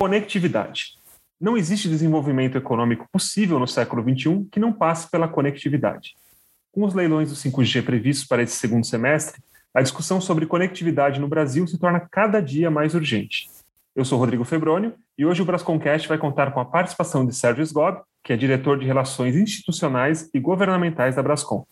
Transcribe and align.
Conectividade. 0.00 0.96
Não 1.40 1.56
existe 1.56 1.88
desenvolvimento 1.88 2.56
econômico 2.56 3.08
possível 3.10 3.58
no 3.58 3.66
século 3.66 4.00
XXI 4.00 4.46
que 4.48 4.60
não 4.60 4.72
passe 4.72 5.10
pela 5.10 5.26
conectividade. 5.26 6.14
Com 6.70 6.84
os 6.84 6.94
leilões 6.94 7.30
do 7.30 7.34
5G 7.34 7.82
previstos 7.84 8.24
para 8.24 8.40
esse 8.40 8.54
segundo 8.54 8.86
semestre, 8.86 9.42
a 9.74 9.82
discussão 9.82 10.20
sobre 10.20 10.46
conectividade 10.46 11.18
no 11.18 11.26
Brasil 11.26 11.66
se 11.66 11.76
torna 11.78 11.98
cada 11.98 12.40
dia 12.40 12.70
mais 12.70 12.94
urgente. 12.94 13.50
Eu 13.96 14.04
sou 14.04 14.20
Rodrigo 14.20 14.44
Febrônio 14.44 14.94
e 15.18 15.26
hoje 15.26 15.42
o 15.42 15.44
Brasconcast 15.44 16.06
vai 16.06 16.16
contar 16.16 16.52
com 16.52 16.60
a 16.60 16.64
participação 16.64 17.26
de 17.26 17.34
Sérgio 17.34 17.64
Sgob, 17.64 18.00
que 18.22 18.32
é 18.32 18.36
diretor 18.36 18.78
de 18.78 18.86
Relações 18.86 19.34
Institucionais 19.34 20.30
e 20.32 20.38
Governamentais 20.38 21.16
da 21.16 21.24
Brascom, 21.24 21.66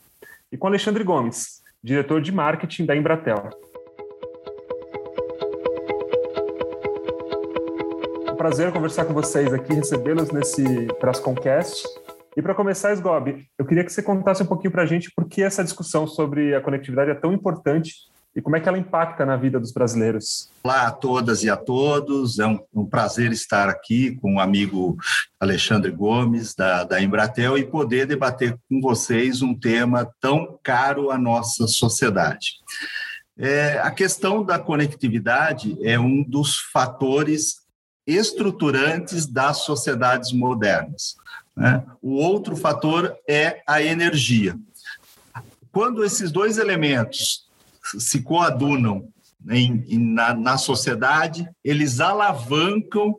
e 0.50 0.56
com 0.56 0.66
Alexandre 0.66 1.04
Gomes, 1.04 1.62
diretor 1.80 2.20
de 2.20 2.32
Marketing 2.32 2.86
da 2.86 2.96
Embratel. 2.96 3.50
Prazer 8.37 8.71
conversar 8.71 9.07
com 9.07 9.14
vocês 9.14 9.53
aqui, 9.53 9.73
recebê-los 9.73 10.31
nesse 10.31 10.63
Brasconcast. 11.00 11.82
E 12.36 12.43
para 12.43 12.54
começar, 12.54 12.93
Sgob, 12.93 13.46
eu 13.58 13.64
queria 13.64 13.82
que 13.82 13.90
você 13.90 14.03
contasse 14.03 14.43
um 14.43 14.46
pouquinho 14.46 14.71
para 14.71 14.82
a 14.82 14.86
gente 14.86 15.11
por 15.17 15.27
que 15.27 15.43
essa 15.43 15.64
discussão 15.64 16.07
sobre 16.07 16.54
a 16.54 16.61
conectividade 16.61 17.11
é 17.11 17.14
tão 17.14 17.32
importante 17.32 17.94
e 18.35 18.43
como 18.43 18.54
é 18.54 18.61
que 18.61 18.68
ela 18.68 18.77
impacta 18.77 19.25
na 19.25 19.36
vida 19.36 19.58
dos 19.58 19.72
brasileiros. 19.72 20.50
Olá 20.63 20.89
a 20.89 20.91
todas 20.91 21.43
e 21.44 21.49
a 21.49 21.57
todos, 21.57 22.39
é 22.39 22.46
um, 22.46 22.61
um 22.75 22.85
prazer 22.85 23.32
estar 23.32 23.71
aqui 23.71 24.14
com 24.17 24.35
o 24.35 24.41
amigo 24.41 24.99
Alexandre 25.41 25.91
Gomes, 25.91 26.55
da, 26.55 26.85
da 26.85 27.00
Embratel, 27.00 27.57
e 27.57 27.64
poder 27.64 28.07
debater 28.07 28.55
com 28.68 28.82
vocês 28.82 29.41
um 29.41 29.58
tema 29.58 30.07
tão 30.21 30.58
caro 30.63 31.11
à 31.11 31.16
nossa 31.16 31.66
sociedade. 31.66 32.50
É, 33.39 33.78
a 33.80 33.91
questão 33.91 34.44
da 34.44 34.58
conectividade 34.58 35.78
é 35.83 35.98
um 35.98 36.22
dos 36.22 36.58
fatores 36.70 37.66
estruturantes 38.06 39.27
das 39.27 39.58
sociedades 39.58 40.33
modernas. 40.33 41.16
Né? 41.56 41.84
O 42.00 42.14
outro 42.14 42.54
fator 42.56 43.16
é 43.28 43.62
a 43.66 43.82
energia. 43.82 44.56
Quando 45.72 46.04
esses 46.04 46.30
dois 46.30 46.58
elementos 46.58 47.48
se 47.98 48.22
coadunam 48.22 49.08
em, 49.48 49.84
em, 49.88 49.98
na, 49.98 50.34
na 50.34 50.58
sociedade, 50.58 51.48
eles 51.64 52.00
alavancam 52.00 53.16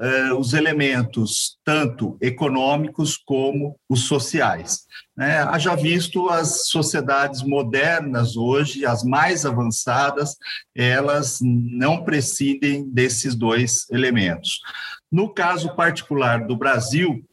eh, 0.00 0.32
os 0.32 0.54
elementos 0.54 1.58
tanto 1.64 2.16
econômicos 2.20 3.16
como 3.16 3.76
os 3.88 4.06
sociais. 4.06 4.86
Né? 5.16 5.40
Haja 5.42 5.74
visto 5.74 6.28
as 6.28 6.68
sociedades 6.68 7.42
modernas 7.42 8.36
hoje, 8.36 8.86
as 8.86 9.02
mais 9.02 9.44
avançadas, 9.44 10.36
elas 10.74 11.38
não 11.42 12.04
prescindem 12.04 12.88
desses 12.88 13.34
dois 13.34 13.90
elementos. 13.90 14.60
No 15.10 15.32
caso 15.32 15.74
particular 15.74 16.46
do 16.46 16.56
Brasil, 16.56 17.24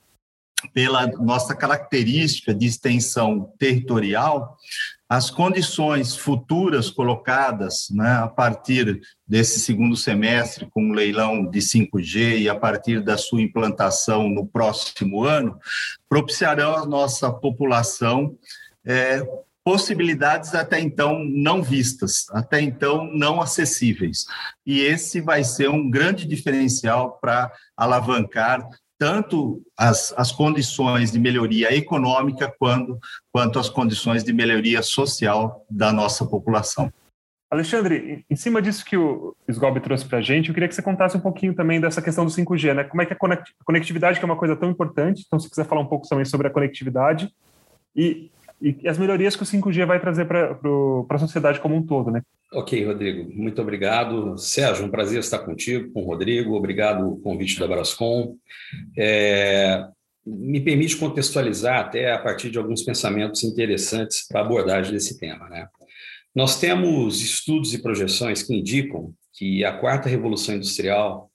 pela 0.74 1.06
nossa 1.08 1.56
característica 1.56 2.54
de 2.54 2.66
extensão 2.66 3.54
territorial, 3.60 4.58
as 5.08 5.30
condições 5.30 6.16
futuras 6.16 6.89
colocadas 6.89 7.88
né, 7.92 8.17
a 8.23 8.28
partir 8.28 9.00
desse 9.28 9.59
segundo 9.59 9.95
semestre, 9.95 10.67
com 10.72 10.89
o 10.89 10.94
leilão 10.94 11.45
de 11.45 11.59
5G 11.59 12.39
e 12.39 12.50
a 12.50 12.56
partir 12.56 13.03
da 13.03 13.17
sua 13.17 13.42
implantação 13.42 14.28
no 14.28 14.47
próximo 14.47 15.23
ano, 15.23 15.59
propiciarão 16.09 16.75
à 16.75 16.86
nossa 16.86 17.31
população 17.31 18.36
é, 18.84 19.22
possibilidades 19.64 20.53
até 20.53 20.80
então 20.80 21.23
não 21.23 21.62
vistas, 21.62 22.25
até 22.31 22.62
então 22.62 23.06
não 23.12 23.42
acessíveis. 23.42 24.25
E 24.66 24.81
esse 24.81 25.19
vai 25.22 25.44
ser 25.44 25.69
um 25.69 25.90
grande 25.90 26.28
diferencial 26.28 27.17
para 27.19 27.52
alavancar 27.75 28.67
tanto 28.98 29.62
as, 29.78 30.14
as 30.18 30.32
condições 30.32 31.12
de 31.12 31.20
melhoria 31.20 31.76
econômica 31.76 32.54
quanto, 32.58 32.98
quanto 33.32 33.60
as 33.60 33.70
condições 33.70 34.24
de 34.24 34.34
melhoria 34.34 34.82
social 34.82 35.66
da 35.69 35.92
nossa 35.92 36.25
população. 36.25 36.92
Alexandre, 37.52 38.25
em 38.30 38.36
cima 38.36 38.62
disso 38.62 38.84
que 38.84 38.97
o 38.97 39.36
Sgob 39.47 39.80
trouxe 39.80 40.06
para 40.06 40.18
a 40.18 40.22
gente, 40.22 40.50
eu 40.50 40.53
queria 40.53 40.68
que 40.68 40.75
você 40.75 40.81
contasse 40.81 41.16
um 41.16 41.22
pouquinho 41.22 41.53
também 41.53 41.80
dessa 41.80 42.02
questão 42.02 42.25
do 42.25 42.31
5G, 42.31 42.74
né? 42.74 42.84
Como 42.84 43.02
é 43.02 43.06
que 43.06 43.14
a 43.14 43.18
conectividade, 43.64 44.19
que 44.19 44.25
é 44.25 44.28
uma 44.28 44.38
coisa 44.38 44.56
tão 44.56 44.69
importante, 44.69 45.24
então 45.25 45.40
se 45.40 45.50
quiser 45.50 45.66
falar 45.66 45.81
um 45.81 45.88
pouco 45.88 46.08
também 46.08 46.25
sobre 46.25 46.48
a 46.48 46.50
conectividade 46.50 47.30
e, 47.96 48.31
e 48.62 48.88
as 48.88 48.98
melhorias 48.98 49.36
que 49.36 49.44
o 49.44 49.46
5G 49.46 49.86
vai 49.86 50.00
trazer 50.00 50.26
para 50.26 50.58
a 51.10 51.20
sociedade 51.20 51.60
como 51.60 51.76
um 51.76 51.86
todo, 51.86 52.10
né? 52.10 52.22
Ok, 52.54 52.86
Rodrigo, 52.86 53.30
muito 53.34 53.62
obrigado. 53.62 54.38
Sérgio, 54.38 54.86
um 54.86 54.90
prazer 54.90 55.20
estar 55.20 55.40
contigo, 55.40 55.92
com 55.92 56.04
o 56.04 56.06
Rodrigo, 56.06 56.56
obrigado 56.56 57.08
o 57.08 57.20
convite 57.20 57.60
da 57.60 57.68
Brascom. 57.68 58.38
É, 58.98 59.86
me 60.26 60.62
permite 60.62 60.96
contextualizar 60.96 61.82
até 61.82 62.14
a 62.14 62.18
partir 62.18 62.50
de 62.50 62.58
alguns 62.58 62.82
pensamentos 62.82 63.44
interessantes 63.44 64.26
para 64.28 64.40
a 64.40 64.46
abordagem 64.46 64.94
desse 64.94 65.20
tema. 65.20 65.50
Né? 65.50 65.68
Nós 66.34 66.60
temos 66.60 67.22
estudos 67.22 67.74
e 67.74 67.82
projeções 67.82 68.42
que 68.42 68.56
indicam 68.56 69.14
que 69.34 69.66
a 69.66 69.74
quarta 69.78 70.08
revolução 70.08 70.56
industrial 70.56 71.30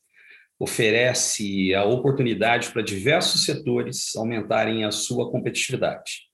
oferece 0.59 1.75
a 1.75 1.85
oportunidade 1.85 2.71
para 2.71 2.83
diversos 2.83 3.45
setores 3.45 4.17
aumentarem 4.17 4.85
a 4.85 4.91
sua 4.91 5.31
competitividade 5.31 6.30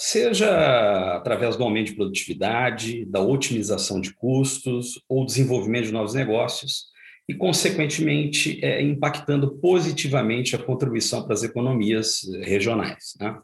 seja 0.00 1.14
através 1.14 1.56
do 1.56 1.62
aumento 1.62 1.88
de 1.88 1.94
produtividade, 1.94 3.04
da 3.04 3.20
otimização 3.20 4.00
de 4.00 4.14
custos 4.14 4.98
ou 5.06 5.26
desenvolvimento 5.26 5.86
de 5.86 5.92
novos 5.92 6.14
negócios, 6.14 6.86
e, 7.28 7.34
consequentemente, 7.34 8.58
é, 8.64 8.80
impactando 8.80 9.58
positivamente 9.58 10.56
a 10.56 10.58
contribuição 10.58 11.22
para 11.22 11.34
as 11.34 11.42
economias 11.42 12.22
regionais. 12.42 13.14
Né? 13.20 13.38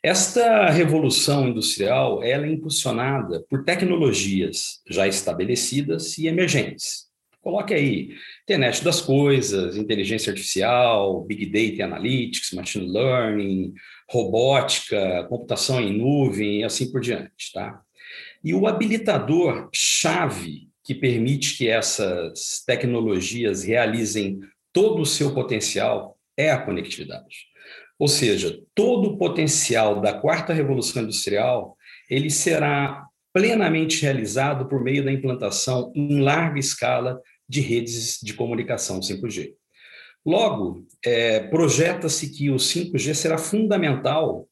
Esta 0.00 0.70
revolução 0.70 1.48
industrial 1.48 2.22
ela 2.22 2.46
é 2.46 2.50
impulsionada 2.50 3.44
por 3.50 3.64
tecnologias 3.64 4.80
já 4.88 5.08
estabelecidas 5.08 6.16
e 6.18 6.28
emergentes. 6.28 7.08
Coloque 7.42 7.74
aí 7.74 8.14
internet 8.44 8.82
das 8.82 9.02
coisas, 9.02 9.76
inteligência 9.76 10.30
artificial, 10.30 11.24
big 11.24 11.46
data 11.46 11.84
analytics, 11.84 12.52
machine 12.52 12.90
learning, 12.90 13.74
robótica, 14.10 15.24
computação 15.28 15.80
em 15.80 15.96
nuvem 15.96 16.60
e 16.60 16.64
assim 16.64 16.90
por 16.90 17.00
diante, 17.00 17.52
tá? 17.52 17.80
E 18.42 18.54
o 18.54 18.66
habilitador 18.66 19.68
chave 19.72 20.68
que 20.84 20.94
permite 20.94 21.56
que 21.56 21.68
essas 21.68 22.62
tecnologias 22.66 23.64
realizem 23.64 24.40
todo 24.72 25.00
o 25.00 25.06
seu 25.06 25.32
potencial 25.34 26.18
é 26.36 26.50
a 26.50 26.60
conectividade. 26.60 27.46
Ou 27.98 28.08
seja, 28.08 28.60
todo 28.74 29.10
o 29.10 29.16
potencial 29.16 30.00
da 30.00 30.12
quarta 30.12 30.52
revolução 30.52 31.02
industrial, 31.02 31.76
ele 32.10 32.28
será 32.28 33.06
plenamente 33.32 34.02
realizado 34.02 34.68
por 34.68 34.82
meio 34.82 35.04
da 35.04 35.12
implantação 35.12 35.92
em 35.94 36.20
larga 36.20 36.58
escala 36.58 37.20
de 37.48 37.60
redes 37.60 38.18
de 38.22 38.34
comunicação 38.34 39.00
5G. 39.00 39.54
Logo, 40.24 40.86
é, 41.04 41.40
projeta-se 41.40 42.30
que 42.30 42.50
o 42.50 42.56
5G 42.56 43.14
será 43.14 43.38
fundamental 43.38 44.48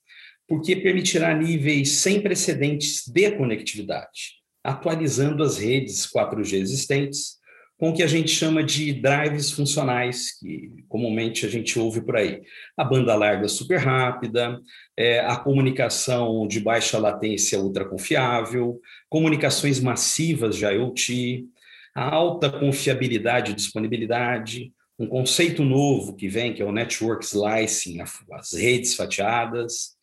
porque 0.46 0.76
permitirá 0.76 1.34
níveis 1.34 1.92
sem 1.92 2.20
precedentes 2.20 3.08
de 3.08 3.30
conectividade, 3.32 4.34
atualizando 4.62 5.42
as 5.42 5.56
redes 5.56 6.06
4G 6.06 6.58
existentes 6.58 7.40
com 7.82 7.90
o 7.90 7.92
que 7.92 8.02
a 8.04 8.06
gente 8.06 8.30
chama 8.30 8.62
de 8.62 8.92
drives 8.92 9.50
funcionais, 9.50 10.38
que 10.38 10.70
comumente 10.88 11.44
a 11.44 11.48
gente 11.48 11.80
ouve 11.80 12.00
por 12.00 12.14
aí. 12.14 12.40
A 12.76 12.84
banda 12.84 13.12
larga 13.14 13.48
super 13.48 13.78
rápida, 13.78 14.60
é, 14.96 15.18
a 15.18 15.34
comunicação 15.34 16.46
de 16.46 16.60
baixa 16.60 16.96
latência 16.96 17.58
ultra 17.58 17.84
confiável, 17.84 18.80
comunicações 19.08 19.80
massivas 19.80 20.56
de 20.56 20.64
IoT, 20.64 21.44
a 21.92 22.14
alta 22.14 22.48
confiabilidade 22.50 23.50
e 23.50 23.54
disponibilidade, 23.56 24.72
um 25.02 25.06
conceito 25.08 25.64
novo 25.64 26.14
que 26.14 26.28
vem, 26.28 26.54
que 26.54 26.62
é 26.62 26.64
o 26.64 26.70
network 26.70 27.24
slicing, 27.24 28.00
as 28.00 28.52
redes 28.52 28.94
fatiadas, 28.94 29.96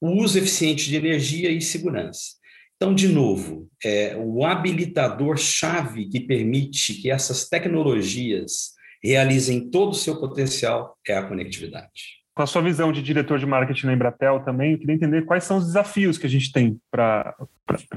o 0.00 0.10
uso 0.10 0.38
eficiente 0.38 0.88
de 0.88 0.94
energia 0.96 1.50
e 1.50 1.60
segurança. 1.60 2.34
Então, 2.76 2.94
de 2.94 3.08
novo, 3.08 3.68
é, 3.84 4.16
o 4.16 4.44
habilitador 4.44 5.36
chave 5.36 6.08
que 6.08 6.20
permite 6.20 6.94
que 6.94 7.10
essas 7.10 7.48
tecnologias 7.48 8.74
realizem 9.02 9.70
todo 9.70 9.90
o 9.90 9.94
seu 9.94 10.20
potencial 10.20 10.96
é 11.06 11.16
a 11.16 11.22
conectividade. 11.24 12.22
Com 12.32 12.42
a 12.42 12.46
sua 12.46 12.62
visão 12.62 12.92
de 12.92 13.02
diretor 13.02 13.38
de 13.38 13.46
marketing 13.46 13.86
na 13.86 13.94
Embratel 13.94 14.40
também, 14.44 14.72
eu 14.72 14.78
queria 14.78 14.94
entender 14.94 15.24
quais 15.24 15.44
são 15.44 15.56
os 15.56 15.66
desafios 15.66 16.16
que 16.16 16.26
a 16.26 16.30
gente 16.30 16.52
tem 16.52 16.78
para 16.90 17.34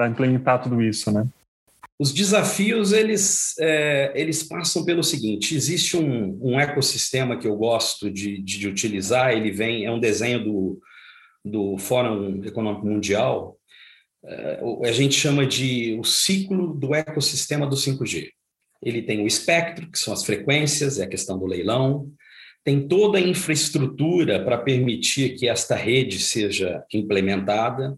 implementar 0.09 0.61
tudo 0.61 0.81
isso, 0.81 1.11
né? 1.11 1.27
Os 1.99 2.13
desafios, 2.13 2.93
eles, 2.93 3.55
é, 3.59 4.11
eles 4.15 4.43
passam 4.43 4.85
pelo 4.85 5.03
seguinte, 5.03 5.55
existe 5.55 5.97
um, 5.97 6.37
um 6.41 6.59
ecossistema 6.59 7.37
que 7.37 7.47
eu 7.47 7.55
gosto 7.55 8.11
de, 8.11 8.41
de, 8.41 8.59
de, 8.59 8.67
utilizar, 8.67 9.31
ele 9.31 9.51
vem, 9.51 9.85
é 9.85 9.91
um 9.91 9.99
desenho 9.99 10.43
do, 10.43 10.79
do 11.43 11.77
Fórum 11.79 12.43
Econômico 12.43 12.85
Mundial, 12.85 13.57
é, 14.23 14.59
a 14.83 14.91
gente 14.91 15.15
chama 15.15 15.45
de 15.45 15.97
o 15.99 16.03
ciclo 16.03 16.73
do 16.73 16.93
ecossistema 16.93 17.65
do 17.65 17.75
5G. 17.75 18.29
ele 18.83 19.01
tem 19.01 19.23
o 19.23 19.27
espectro, 19.27 19.89
que 19.89 19.97
são 19.97 20.13
as 20.13 20.23
frequências, 20.23 20.99
é 20.99 21.03
a 21.03 21.09
questão 21.09 21.39
do 21.39 21.47
leilão, 21.47 22.11
tem 22.63 22.87
toda 22.87 23.17
a 23.17 23.21
infraestrutura 23.21 24.43
para 24.43 24.57
permitir 24.57 25.35
que 25.35 25.47
esta 25.47 25.73
rede 25.73 26.19
seja 26.19 26.83
implementada, 26.93 27.97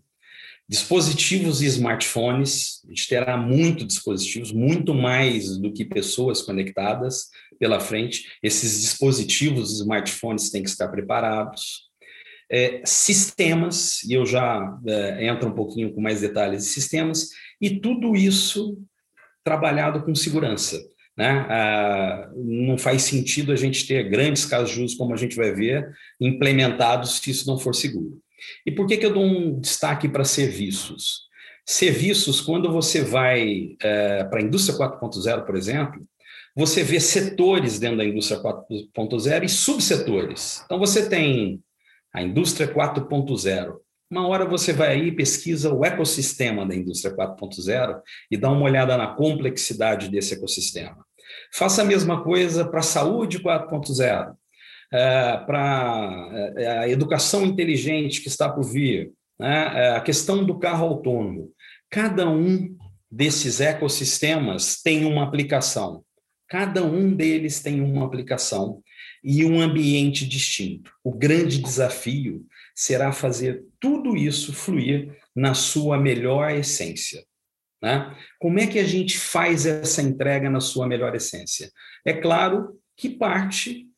dispositivos 0.69 1.63
e 1.63 1.65
smartphones, 1.65 2.81
a 2.85 2.89
gente 2.89 3.07
terá 3.07 3.35
muito 3.35 3.83
dispositivos, 3.83 4.51
muito 4.51 4.93
mais 4.93 5.57
do 5.57 5.73
que 5.73 5.83
pessoas 5.83 6.43
conectadas 6.43 7.29
pela 7.57 7.79
frente. 7.79 8.25
Esses 8.43 8.81
dispositivos 8.81 9.71
e 9.71 9.81
smartphones 9.81 10.51
têm 10.51 10.61
que 10.61 10.69
estar 10.69 10.87
preparados. 10.89 11.89
É, 12.51 12.83
sistemas, 12.85 14.03
e 14.03 14.13
eu 14.13 14.27
já 14.27 14.79
é, 14.85 15.25
entro 15.25 15.49
um 15.49 15.55
pouquinho 15.55 15.91
com 15.91 16.01
mais 16.01 16.21
detalhes 16.21 16.63
de 16.63 16.69
sistemas, 16.69 17.29
e 17.59 17.79
tudo 17.79 18.15
isso 18.15 18.77
trabalhado 19.43 20.03
com 20.03 20.13
segurança. 20.13 20.79
Né? 21.17 21.45
Ah, 21.49 22.29
não 22.35 22.77
faz 22.77 23.01
sentido 23.01 23.51
a 23.51 23.55
gente 23.55 23.87
ter 23.87 24.07
grandes 24.07 24.45
casos 24.45 24.73
de 24.73 24.83
uso, 24.83 24.97
como 24.97 25.13
a 25.13 25.17
gente 25.17 25.35
vai 25.35 25.51
ver, 25.51 25.91
implementados 26.21 27.17
se 27.17 27.31
isso 27.31 27.47
não 27.47 27.57
for 27.57 27.73
seguro. 27.73 28.21
E 28.65 28.71
por 28.71 28.87
que, 28.87 28.97
que 28.97 29.05
eu 29.05 29.13
dou 29.13 29.23
um 29.23 29.59
destaque 29.59 30.07
para 30.07 30.23
serviços? 30.23 31.27
Serviços, 31.65 32.41
quando 32.41 32.71
você 32.71 33.01
vai 33.01 33.75
é, 33.81 34.23
para 34.23 34.39
a 34.39 34.43
indústria 34.43 34.77
4.0, 34.77 35.45
por 35.45 35.55
exemplo, 35.55 36.01
você 36.55 36.83
vê 36.83 36.99
setores 36.99 37.79
dentro 37.79 37.97
da 37.97 38.05
indústria 38.05 38.41
4.0 38.41 39.43
e 39.43 39.49
subsetores. 39.49 40.61
Então, 40.65 40.79
você 40.79 41.07
tem 41.07 41.61
a 42.13 42.21
indústria 42.21 42.67
4.0. 42.67 43.75
Uma 44.11 44.27
hora 44.27 44.45
você 44.45 44.73
vai 44.73 44.93
aí 44.93 45.07
e 45.09 45.15
pesquisa 45.15 45.71
o 45.71 45.85
ecossistema 45.85 46.65
da 46.65 46.75
indústria 46.75 47.15
4.0 47.15 48.01
e 48.31 48.35
dá 48.35 48.49
uma 48.49 48.63
olhada 48.63 48.97
na 48.97 49.07
complexidade 49.07 50.09
desse 50.09 50.33
ecossistema. 50.33 51.05
Faça 51.53 51.83
a 51.83 51.85
mesma 51.85 52.23
coisa 52.23 52.65
para 52.67 52.79
a 52.79 52.83
saúde 52.83 53.39
4.0 53.39 54.33
é, 54.91 55.37
para 55.45 56.53
é, 56.57 56.67
a 56.79 56.89
educação 56.89 57.45
inteligente 57.45 58.21
que 58.21 58.27
está 58.27 58.49
por 58.49 58.63
vir, 58.63 59.11
né? 59.39 59.71
É, 59.75 59.89
a 59.95 60.01
questão 60.01 60.43
do 60.43 60.59
carro 60.59 60.85
autônomo. 60.85 61.51
Cada 61.89 62.29
um 62.29 62.75
desses 63.09 63.61
ecossistemas 63.61 64.81
tem 64.81 65.05
uma 65.05 65.23
aplicação. 65.23 66.03
Cada 66.47 66.83
um 66.83 67.15
deles 67.15 67.61
tem 67.61 67.79
uma 67.81 68.05
aplicação 68.05 68.81
e 69.23 69.45
um 69.45 69.61
ambiente 69.61 70.27
distinto. 70.27 70.91
O 71.03 71.13
grande 71.13 71.61
desafio 71.61 72.45
será 72.75 73.11
fazer 73.11 73.63
tudo 73.79 74.15
isso 74.15 74.53
fluir 74.53 75.15
na 75.35 75.53
sua 75.53 75.97
melhor 75.97 76.51
essência. 76.51 77.23
Né? 77.81 78.15
Como 78.39 78.59
é 78.59 78.67
que 78.67 78.79
a 78.79 78.83
gente 78.83 79.17
faz 79.17 79.65
essa 79.65 80.01
entrega 80.01 80.49
na 80.49 80.59
sua 80.59 80.87
melhor 80.87 81.15
essência? 81.15 81.71
É 82.05 82.13
claro 82.13 82.79
que 82.97 83.09
parte 83.09 83.88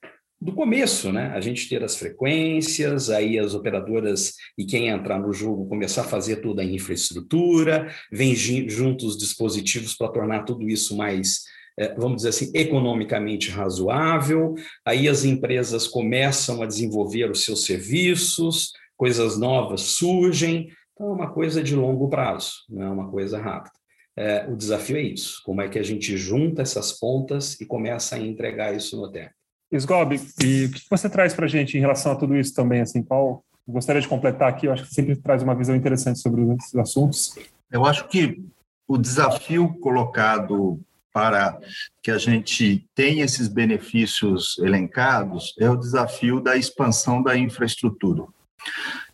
do 0.41 0.53
começo, 0.53 1.11
né? 1.11 1.27
A 1.35 1.39
gente 1.39 1.69
ter 1.69 1.83
as 1.83 1.95
frequências, 1.95 3.11
aí 3.11 3.37
as 3.37 3.53
operadoras 3.53 4.33
e 4.57 4.65
quem 4.65 4.87
entrar 4.87 5.19
no 5.19 5.31
jogo 5.31 5.67
começar 5.67 6.01
a 6.01 6.05
fazer 6.05 6.37
toda 6.37 6.63
a 6.63 6.65
infraestrutura, 6.65 7.93
vem 8.11 8.35
junto 8.35 9.05
os 9.05 9.15
dispositivos 9.15 9.93
para 9.93 10.11
tornar 10.11 10.43
tudo 10.43 10.67
isso 10.67 10.97
mais, 10.97 11.43
é, 11.77 11.93
vamos 11.93 12.17
dizer 12.17 12.29
assim, 12.29 12.51
economicamente 12.55 13.51
razoável. 13.51 14.55
Aí 14.83 15.07
as 15.07 15.23
empresas 15.23 15.87
começam 15.87 16.63
a 16.63 16.65
desenvolver 16.65 17.29
os 17.29 17.45
seus 17.45 17.63
serviços, 17.63 18.71
coisas 18.97 19.37
novas 19.37 19.81
surgem. 19.81 20.69
Então 20.93 21.11
é 21.11 21.13
uma 21.13 21.31
coisa 21.31 21.61
de 21.61 21.75
longo 21.75 22.09
prazo, 22.09 22.51
não 22.67 22.81
é 22.81 22.89
uma 22.89 23.11
coisa 23.11 23.39
rápida. 23.39 23.75
É, 24.17 24.47
o 24.49 24.55
desafio 24.55 24.97
é 24.97 25.03
isso: 25.03 25.39
como 25.45 25.61
é 25.61 25.69
que 25.69 25.77
a 25.77 25.83
gente 25.83 26.17
junta 26.17 26.63
essas 26.63 26.93
pontas 26.93 27.61
e 27.61 27.65
começa 27.65 28.15
a 28.15 28.19
entregar 28.19 28.75
isso 28.75 28.97
no 28.97 29.11
tempo. 29.11 29.40
Sgob, 29.71 30.19
e 30.43 30.65
o 30.65 30.71
que 30.71 30.81
você 30.89 31.09
traz 31.09 31.33
para 31.33 31.45
a 31.45 31.49
gente 31.49 31.77
em 31.77 31.81
relação 31.81 32.11
a 32.11 32.15
tudo 32.15 32.35
isso 32.35 32.53
também, 32.53 32.81
assim, 32.81 33.01
qual 33.01 33.43
gostaria 33.67 34.01
de 34.01 34.07
completar 34.07 34.49
aqui, 34.49 34.65
eu 34.65 34.73
acho 34.73 34.83
que 34.83 34.93
sempre 34.93 35.15
traz 35.15 35.41
uma 35.41 35.55
visão 35.55 35.75
interessante 35.75 36.19
sobre 36.19 36.41
esses 36.55 36.75
assuntos. 36.75 37.35
Eu 37.71 37.85
acho 37.85 38.07
que 38.07 38.43
o 38.87 38.97
desafio 38.97 39.73
colocado 39.79 40.79
para 41.13 41.57
que 42.01 42.11
a 42.11 42.17
gente 42.17 42.87
tenha 42.95 43.23
esses 43.23 43.47
benefícios 43.47 44.57
elencados 44.59 45.53
é 45.59 45.69
o 45.69 45.75
desafio 45.75 46.39
da 46.39 46.55
expansão 46.55 47.21
da 47.21 47.37
infraestrutura. 47.37 48.25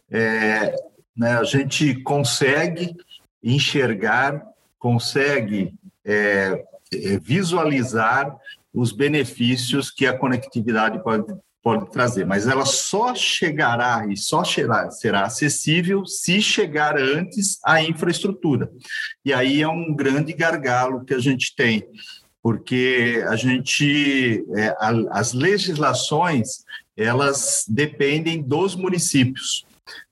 É, 0.10 0.76
né, 1.16 1.38
a 1.38 1.44
gente 1.44 1.96
consegue 2.02 2.96
enxergar, 3.44 4.44
consegue 4.78 5.74
é, 6.06 6.64
é 6.94 7.20
visualizar 7.20 8.36
os 8.78 8.92
benefícios 8.92 9.90
que 9.90 10.06
a 10.06 10.16
conectividade 10.16 11.02
pode, 11.04 11.26
pode 11.64 11.90
trazer, 11.92 12.26
mas 12.26 12.48
ela 12.48 12.64
só 12.64 13.16
chegará 13.16 14.06
e 14.08 14.16
só 14.16 14.44
será, 14.44 14.92
será 14.92 15.24
acessível 15.24 16.06
se 16.06 16.40
chegar 16.42 16.96
antes 16.96 17.58
à 17.66 17.82
infraestrutura. 17.82 18.72
E 19.26 19.34
aí 19.34 19.64
é 19.64 19.68
um 19.68 19.96
grande 19.96 20.32
gargalo 20.32 21.04
que 21.04 21.16
a 21.16 21.20
gente 21.20 21.56
tem, 21.56 21.84
porque 22.42 23.26
a 23.28 23.36
gente, 23.36 24.46
é, 24.56 24.68
a, 24.80 25.20
as 25.20 25.34
legislações, 25.34 26.64
elas 26.96 27.66
dependem 27.68 28.44
dos 28.44 28.76
municípios. 28.76 29.66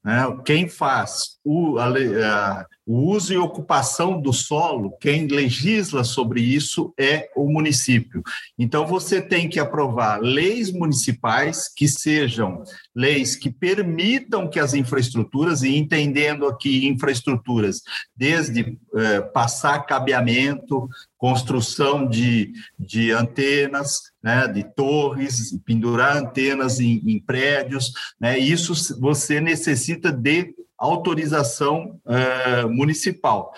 Né? 0.04 0.24
Quem 0.44 0.68
faz 0.68 1.38
o, 1.44 1.78
a, 1.78 1.88
a, 1.88 2.66
o 2.86 3.12
uso 3.12 3.34
e 3.34 3.38
ocupação 3.38 4.22
do 4.22 4.32
solo, 4.32 4.96
quem 5.00 5.28
legisla 5.28 6.04
sobre 6.04 6.42
isso 6.42 6.94
é 7.00 7.30
o 7.36 7.50
município. 7.52 8.22
Então, 8.60 8.86
você 8.86 9.22
tem 9.22 9.50
que 9.50 9.60
aprovar 9.60 10.22
leis 10.22 10.72
municipais 10.72 11.68
que 11.68 11.88
sejam 11.88 12.64
leis 12.94 13.36
que 13.36 13.50
permitam 13.50 14.48
que 14.48 14.60
as 14.60 14.74
infraestruturas, 14.74 15.64
e 15.64 15.76
entendendo 15.76 16.46
aqui 16.46 16.88
infraestruturas, 16.88 17.82
desde 18.16 18.78
eh, 18.96 19.22
passar 19.34 19.80
cabeamento, 19.86 20.88
construção 21.18 22.08
de, 22.08 22.54
de 22.78 23.12
antenas, 23.12 24.12
né, 24.22 24.48
de 24.48 24.64
torres, 24.76 25.58
pendurar 25.66 26.18
antenas 26.18 26.80
em, 26.80 27.02
em 27.06 27.20
prédios, 27.20 27.92
né, 28.20 28.38
isso 28.38 29.00
você 29.00 29.42
necessita 29.42 30.12
de 30.12 30.54
autorização 30.78 32.00
uh, 32.06 32.70
municipal. 32.70 33.54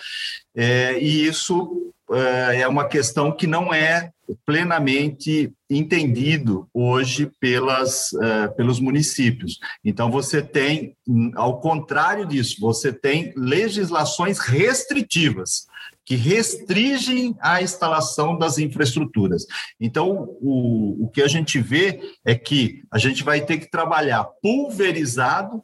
É, 0.56 0.98
e 0.98 1.26
isso 1.26 1.92
uh, 2.10 2.14
é 2.52 2.66
uma 2.66 2.86
questão 2.86 3.32
que 3.32 3.46
não 3.46 3.72
é 3.72 4.10
plenamente 4.44 5.52
entendido 5.70 6.68
hoje 6.72 7.30
pelas, 7.40 8.12
uh, 8.12 8.54
pelos 8.56 8.78
municípios. 8.78 9.58
Então, 9.84 10.10
você 10.10 10.42
tem, 10.42 10.94
ao 11.34 11.60
contrário 11.60 12.26
disso, 12.26 12.56
você 12.60 12.92
tem 12.92 13.32
legislações 13.36 14.38
restritivas 14.38 15.66
que 16.04 16.16
restringem 16.16 17.36
a 17.38 17.60
instalação 17.60 18.38
das 18.38 18.56
infraestruturas. 18.56 19.44
Então, 19.78 20.36
o, 20.40 21.04
o 21.04 21.08
que 21.10 21.20
a 21.20 21.28
gente 21.28 21.60
vê 21.60 22.00
é 22.24 22.34
que 22.34 22.82
a 22.90 22.96
gente 22.96 23.22
vai 23.22 23.42
ter 23.42 23.58
que 23.58 23.70
trabalhar 23.70 24.24
pulverizado 24.42 25.62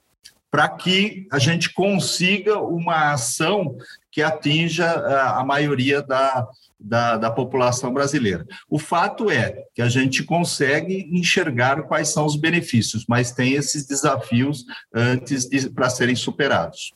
para 0.55 0.69
que 0.69 1.27
a 1.33 1.39
gente 1.41 1.75
consiga 1.75 2.61
uma 2.61 3.11
ação 3.11 3.77
que 4.13 4.23
atinja 4.23 4.85
eh, 4.85 5.21
a 5.21 5.43
maioria 5.43 6.01
da, 6.01 6.47
da, 6.79 7.17
da, 7.17 7.29
população 7.29 7.93
brasileira. 7.93 8.47
O 8.71 8.79
fato 8.79 9.29
é 9.29 9.65
que 9.75 9.83
a 9.83 9.89
gente 9.89 10.23
consegue 10.23 11.09
enxergar 11.11 11.83
quais 11.83 12.13
são 12.13 12.25
os 12.25 12.37
benefícios, 12.37 13.05
mas 13.09 13.33
tem 13.33 13.55
esses 13.55 13.85
desafios 13.85 14.65
antes 14.95 15.49
de, 15.49 15.69
para 15.71 15.91
serem 15.91 16.15
superados. 16.15 16.95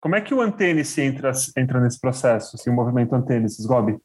Como 0.00 0.14
é 0.14 0.20
que 0.20 0.32
o 0.32 0.40
Antênice 0.40 1.02
entra, 1.02 1.32
entra 1.56 1.80
nesse 1.80 2.00
processo, 2.00 2.54
assim, 2.54 2.70
o 2.70 2.74
movimento 2.74 3.12
Antênice, 3.12 3.66
Gobi? 3.66 3.98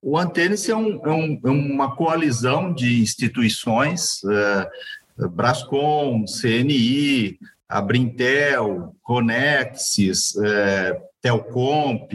O 0.00 0.16
Antênice 0.16 0.70
é, 0.70 0.76
um, 0.76 1.04
é, 1.04 1.10
um, 1.10 1.40
é, 1.44 1.50
uma 1.50 1.96
coalizão 1.96 2.72
de 2.72 3.02
instituições, 3.02 4.20
uh, 4.22 5.28
Brascom, 5.30 6.24
CNI, 6.26 7.40
a 7.68 7.80
Brintel, 7.80 8.94
Conexis, 9.02 10.36
é, 10.36 11.00
Telcomp, 11.20 12.12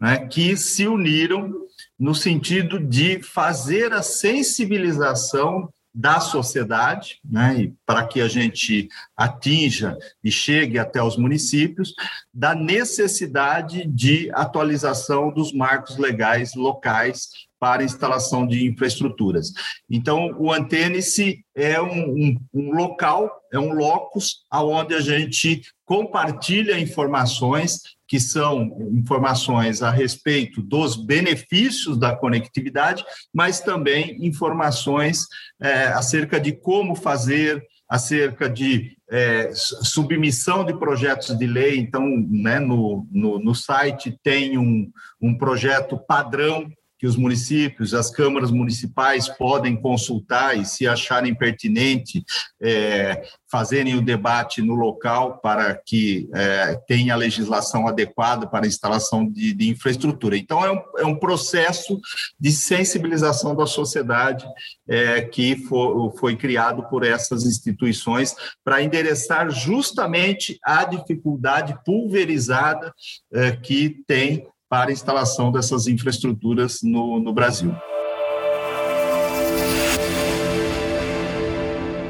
né, 0.00 0.26
que 0.26 0.56
se 0.56 0.86
uniram 0.86 1.52
no 1.98 2.14
sentido 2.14 2.78
de 2.78 3.20
fazer 3.22 3.92
a 3.92 4.02
sensibilização 4.02 5.68
da 5.94 6.18
sociedade, 6.18 7.20
né, 7.24 7.72
para 7.86 8.04
que 8.04 8.20
a 8.20 8.26
gente 8.26 8.88
atinja 9.16 9.96
e 10.24 10.30
chegue 10.30 10.76
até 10.76 11.00
os 11.00 11.16
municípios, 11.16 11.94
da 12.32 12.52
necessidade 12.52 13.86
de 13.86 14.28
atualização 14.34 15.32
dos 15.32 15.52
marcos 15.52 15.96
legais 15.96 16.54
locais 16.54 17.28
para 17.60 17.84
instalação 17.84 18.46
de 18.46 18.66
infraestruturas. 18.66 19.52
Então, 19.88 20.34
o 20.36 20.52
Antênice 20.52 21.44
é 21.54 21.80
um, 21.80 22.10
um, 22.10 22.40
um 22.52 22.72
local, 22.72 23.30
é 23.54 23.58
um 23.58 23.72
locus, 23.72 24.44
onde 24.52 24.94
a 24.94 25.00
gente 25.00 25.62
compartilha 25.84 26.78
informações 26.78 27.80
que 28.06 28.14
que 28.14 28.20
são 28.20 28.76
informações 28.92 29.82
a 29.82 29.90
respeito 29.90 30.62
dos 30.62 30.94
benefícios 30.94 31.98
da 31.98 32.14
conectividade, 32.14 33.04
mas 33.34 33.60
também 33.60 34.24
informações 34.24 35.26
é, 35.60 35.86
acerca 35.86 36.38
de 36.38 36.52
como 36.52 36.94
fazer, 36.94 37.60
acerca 37.88 38.48
de 38.48 38.96
é, 39.10 39.50
submissão 39.54 40.64
de 40.64 40.78
projetos 40.78 41.36
de 41.36 41.46
lei. 41.46 41.76
Então, 41.76 42.06
né, 42.30 42.60
no, 42.60 43.04
no, 43.10 43.40
no 43.40 43.54
site 43.54 44.16
tem 44.22 44.56
um, 44.58 44.90
um 45.20 45.36
projeto 45.36 45.98
padrão 45.98 46.70
que 47.04 47.08
os 47.08 47.16
municípios, 47.18 47.92
as 47.92 48.10
câmaras 48.10 48.50
municipais 48.50 49.28
podem 49.28 49.76
consultar 49.76 50.56
e, 50.56 50.64
se 50.64 50.88
acharem 50.88 51.34
pertinente, 51.34 52.24
é, 52.58 53.22
fazerem 53.46 53.94
o 53.94 54.00
debate 54.00 54.62
no 54.62 54.74
local 54.74 55.36
para 55.36 55.74
que 55.74 56.30
é, 56.32 56.80
tenha 56.88 57.12
a 57.12 57.18
legislação 57.18 57.86
adequada 57.86 58.46
para 58.46 58.64
a 58.64 58.66
instalação 58.66 59.30
de, 59.30 59.52
de 59.52 59.68
infraestrutura. 59.68 60.34
Então, 60.34 60.64
é 60.64 60.72
um, 60.72 60.82
é 60.96 61.04
um, 61.04 61.14
processo 61.14 62.00
de 62.40 62.50
sensibilização 62.50 63.54
da 63.54 63.66
sociedade 63.66 64.46
é, 64.88 65.20
que 65.20 65.56
for, 65.56 66.10
foi 66.16 66.36
criado 66.36 66.88
por 66.88 67.04
essas 67.04 67.44
instituições 67.44 68.34
para 68.64 68.82
endereçar 68.82 69.50
justamente 69.50 70.58
a 70.64 70.84
dificuldade 70.84 71.78
pulverizada 71.84 72.94
é, 73.30 73.52
que 73.52 74.02
tem 74.06 74.48
para 74.68 74.90
a 74.90 74.92
instalação 74.92 75.52
dessas 75.52 75.86
infraestruturas 75.86 76.80
no, 76.82 77.20
no 77.20 77.32
Brasil. 77.32 77.74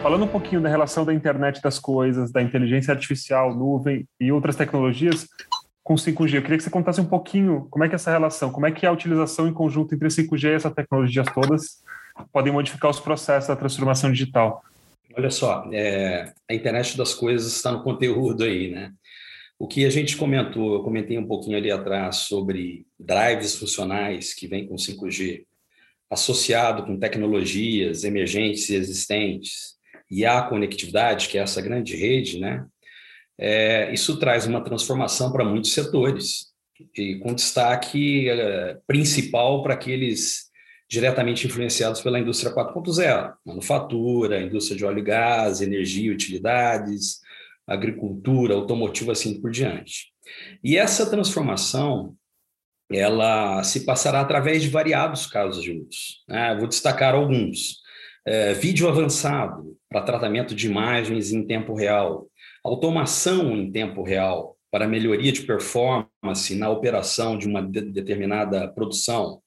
Falando 0.02 0.24
um 0.24 0.28
pouquinho 0.28 0.60
da 0.60 0.68
relação 0.68 1.04
da 1.04 1.14
internet 1.14 1.62
das 1.62 1.78
coisas, 1.78 2.30
da 2.30 2.42
inteligência 2.42 2.92
artificial, 2.92 3.54
nuvem 3.54 4.06
e 4.20 4.30
outras 4.30 4.54
tecnologias 4.54 5.26
com 5.82 5.94
5G, 5.94 6.34
eu 6.34 6.42
queria 6.42 6.56
que 6.56 6.62
você 6.62 6.70
contasse 6.70 7.00
um 7.00 7.06
pouquinho 7.06 7.66
como 7.70 7.84
é 7.84 7.88
que 7.88 7.94
é 7.94 7.96
essa 7.96 8.10
relação, 8.10 8.50
como 8.50 8.66
é 8.66 8.72
que 8.72 8.86
a 8.86 8.92
utilização 8.92 9.46
em 9.46 9.52
conjunto 9.52 9.94
entre 9.94 10.08
5G 10.08 10.44
e 10.44 10.54
essas 10.54 10.72
tecnologias 10.72 11.26
todas 11.34 11.82
podem 12.32 12.52
modificar 12.52 12.90
os 12.90 13.00
processos 13.00 13.48
da 13.48 13.56
transformação 13.56 14.10
digital. 14.10 14.62
Olha 15.16 15.30
só, 15.30 15.68
é, 15.72 16.32
a 16.50 16.54
internet 16.54 16.96
das 16.96 17.14
coisas 17.14 17.54
está 17.54 17.70
no 17.70 17.82
conteúdo 17.82 18.44
aí, 18.44 18.70
né? 18.70 18.92
O 19.64 19.66
que 19.66 19.86
a 19.86 19.90
gente 19.90 20.18
comentou, 20.18 20.74
eu 20.74 20.82
comentei 20.82 21.16
um 21.16 21.26
pouquinho 21.26 21.56
ali 21.56 21.70
atrás 21.70 22.16
sobre 22.16 22.84
drives 23.00 23.56
funcionais 23.56 24.34
que 24.34 24.46
vêm 24.46 24.66
com 24.66 24.74
5G, 24.74 25.46
associado 26.10 26.84
com 26.84 26.98
tecnologias 26.98 28.04
emergentes 28.04 28.68
e 28.68 28.74
existentes, 28.74 29.76
e 30.10 30.26
a 30.26 30.42
conectividade, 30.42 31.28
que 31.28 31.38
é 31.38 31.40
essa 31.40 31.62
grande 31.62 31.96
rede, 31.96 32.38
né? 32.38 32.66
É, 33.38 33.90
isso 33.90 34.18
traz 34.18 34.46
uma 34.46 34.62
transformação 34.62 35.32
para 35.32 35.46
muitos 35.46 35.72
setores, 35.72 36.48
e 36.94 37.14
com 37.20 37.32
destaque 37.32 38.28
é, 38.28 38.76
principal 38.86 39.62
para 39.62 39.72
aqueles 39.72 40.50
diretamente 40.90 41.46
influenciados 41.46 42.02
pela 42.02 42.20
indústria 42.20 42.54
4.0, 42.54 43.32
manufatura, 43.46 44.42
indústria 44.42 44.76
de 44.76 44.84
óleo 44.84 44.98
e 44.98 45.04
gás, 45.04 45.62
energia 45.62 46.12
utilidades, 46.12 47.23
agricultura, 47.66 48.54
automotivo, 48.54 49.10
assim 49.10 49.40
por 49.40 49.50
diante. 49.50 50.12
E 50.62 50.76
essa 50.76 51.08
transformação, 51.08 52.14
ela 52.90 53.62
se 53.62 53.84
passará 53.84 54.20
através 54.20 54.62
de 54.62 54.68
variados 54.68 55.26
casos 55.26 55.62
de 55.62 55.72
uso. 55.72 56.22
Né? 56.28 56.56
Vou 56.58 56.68
destacar 56.68 57.14
alguns. 57.14 57.82
É, 58.26 58.54
vídeo 58.54 58.88
avançado 58.88 59.76
para 59.88 60.02
tratamento 60.02 60.54
de 60.54 60.66
imagens 60.66 61.30
em 61.30 61.46
tempo 61.46 61.74
real, 61.74 62.26
automação 62.64 63.54
em 63.54 63.70
tempo 63.70 64.02
real 64.02 64.56
para 64.70 64.88
melhoria 64.88 65.30
de 65.30 65.42
performance 65.42 66.54
na 66.56 66.68
operação 66.70 67.38
de 67.38 67.46
uma 67.46 67.62
de 67.62 67.82
determinada 67.82 68.66
produção, 68.68 69.40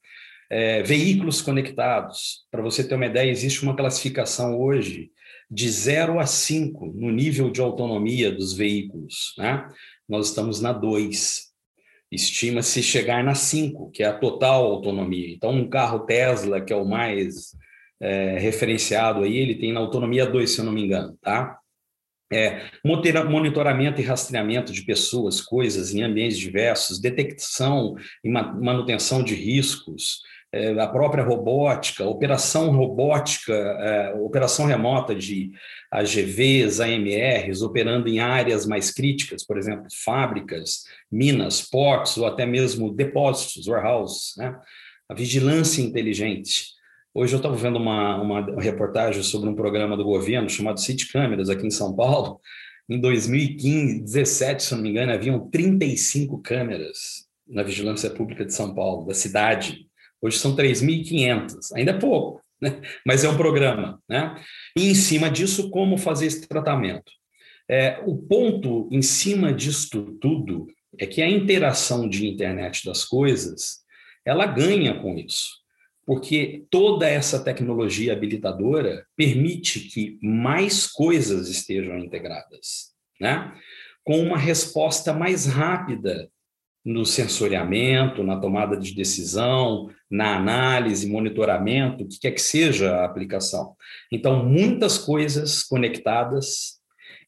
é, 0.50 0.82
veículos 0.84 1.42
conectados. 1.42 2.46
Para 2.50 2.62
você 2.62 2.88
ter 2.88 2.96
uma 2.96 3.08
ideia, 3.08 3.30
existe 3.30 3.64
uma 3.64 3.76
classificação 3.76 4.58
hoje 4.58 5.12
de 5.50 5.70
0 5.70 6.20
a 6.20 6.26
5 6.26 6.88
no 6.96 7.12
nível 7.12 7.50
de 7.50 7.62
autonomia 7.62 8.32
dos 8.32 8.54
veículos. 8.54 9.34
Né? 9.38 9.68
Nós 10.08 10.28
estamos 10.30 10.62
na 10.62 10.74
2. 10.74 11.48
Estima-se 12.12 12.82
chegar 12.82 13.24
na 13.24 13.36
5, 13.36 13.92
que 13.92 14.04
é 14.04 14.08
a 14.08 14.18
total 14.18 14.66
autonomia. 14.66 15.34
Então, 15.34 15.52
um 15.52 15.70
carro 15.70 16.00
Tesla, 16.00 16.62
que 16.62 16.72
é 16.72 16.76
o 16.76 16.86
mais 16.86 17.56
é, 18.00 18.38
referenciado 18.38 19.24
aí, 19.24 19.38
ele 19.38 19.56
tem 19.56 19.74
na 19.74 19.80
autonomia 19.80 20.26
2, 20.26 20.50
se 20.50 20.60
eu 20.60 20.66
não 20.66 20.72
me 20.72 20.84
engano. 20.84 21.18
Tá? 21.22 21.60
É, 22.32 22.70
monitoramento 22.84 24.02
e 24.02 24.04
rastreamento 24.04 24.74
de 24.74 24.84
pessoas, 24.84 25.40
coisas 25.40 25.94
em 25.94 26.04
ambientes 26.04 26.38
diversos, 26.38 27.00
detecção 27.00 27.96
e 28.24 28.30
manutenção 28.30 29.24
de 29.24 29.34
riscos, 29.34 30.22
a 30.80 30.88
própria 30.88 31.24
robótica, 31.24 32.06
operação 32.06 32.72
robótica, 32.72 33.54
é, 33.54 34.14
operação 34.16 34.66
remota 34.66 35.14
de 35.14 35.52
AGVs, 35.92 36.80
AMRs, 36.80 37.62
operando 37.62 38.08
em 38.08 38.20
áreas 38.20 38.66
mais 38.66 38.90
críticas, 38.90 39.46
por 39.46 39.58
exemplo, 39.58 39.88
fábricas, 39.92 40.84
minas, 41.12 41.62
portos 41.62 42.18
ou 42.18 42.26
até 42.26 42.46
mesmo 42.46 42.94
depósitos, 42.94 43.68
warehouses, 43.68 44.36
né? 44.38 44.58
a 45.10 45.14
vigilância 45.14 45.82
inteligente. 45.82 46.78
Hoje 47.14 47.34
eu 47.34 47.38
estava 47.38 47.56
vendo 47.56 47.78
uma, 47.78 48.22
uma 48.22 48.62
reportagem 48.62 49.24
sobre 49.24 49.50
um 49.50 49.56
programa 49.56 49.98
do 49.98 50.04
governo 50.04 50.50
chamado 50.50 50.80
City 50.80 51.12
Câmeras 51.12 51.50
aqui 51.50 51.66
em 51.66 51.72
São 51.72 51.94
Paulo. 51.96 52.40
Em 52.90 53.00
2015, 53.02 54.02
17, 54.02 54.64
se 54.64 54.76
não 54.76 54.82
me 54.82 54.90
engano, 54.90 55.12
haviam 55.12 55.50
35 55.50 56.42
câmeras 56.42 57.28
na 57.46 57.64
vigilância 57.64 58.10
pública 58.10 58.46
de 58.46 58.54
São 58.54 58.74
Paulo, 58.74 59.06
da 59.06 59.14
cidade, 59.14 59.87
Hoje 60.22 60.38
são 60.38 60.56
3.500, 60.56 61.76
ainda 61.76 61.92
é 61.92 62.00
pouco, 62.00 62.42
né? 62.62 62.82
mas 63.06 63.24
é 63.24 63.30
um 63.30 63.38
programa. 63.38 64.02
Né? 64.10 64.36
E 64.76 64.90
em 64.90 64.96
cima 64.96 65.30
disso, 65.30 65.70
como 65.70 65.98
fazer 65.98 66.26
esse 66.28 66.48
tratamento? 66.48 67.12
É, 67.70 68.02
o 68.06 68.18
ponto 68.18 68.88
em 68.92 69.02
cima 69.02 69.54
disto 69.54 70.18
tudo 70.22 70.68
é 70.98 71.06
que 71.06 71.22
a 71.22 71.30
interação 71.30 72.08
de 72.08 72.28
internet 72.28 72.86
das 72.86 73.04
coisas 73.04 73.80
ela 74.26 74.46
ganha 74.46 75.00
com 75.00 75.18
isso, 75.18 75.50
porque 76.06 76.66
toda 76.70 77.08
essa 77.08 77.44
tecnologia 77.44 78.14
habilitadora 78.14 79.06
permite 79.16 79.82
que 79.82 80.18
mais 80.22 80.88
coisas 80.88 81.50
estejam 81.50 82.00
integradas, 82.00 82.94
né? 83.20 83.54
com 84.04 84.22
uma 84.22 84.38
resposta 84.38 85.14
mais 85.14 85.46
rápida 85.46 86.30
no 86.88 87.06
sensoriamento, 87.06 88.24
na 88.24 88.40
tomada 88.40 88.78
de 88.78 88.96
decisão, 88.96 89.90
na 90.10 90.38
análise, 90.38 91.10
monitoramento, 91.10 92.06
o 92.06 92.08
que 92.08 92.18
quer 92.18 92.32
que 92.32 92.42
seja 92.42 92.96
a 92.96 93.06
aplicação. 93.06 93.76
Então, 94.10 94.46
muitas 94.46 94.98
coisas 94.98 95.64
conectadas, 95.64 96.80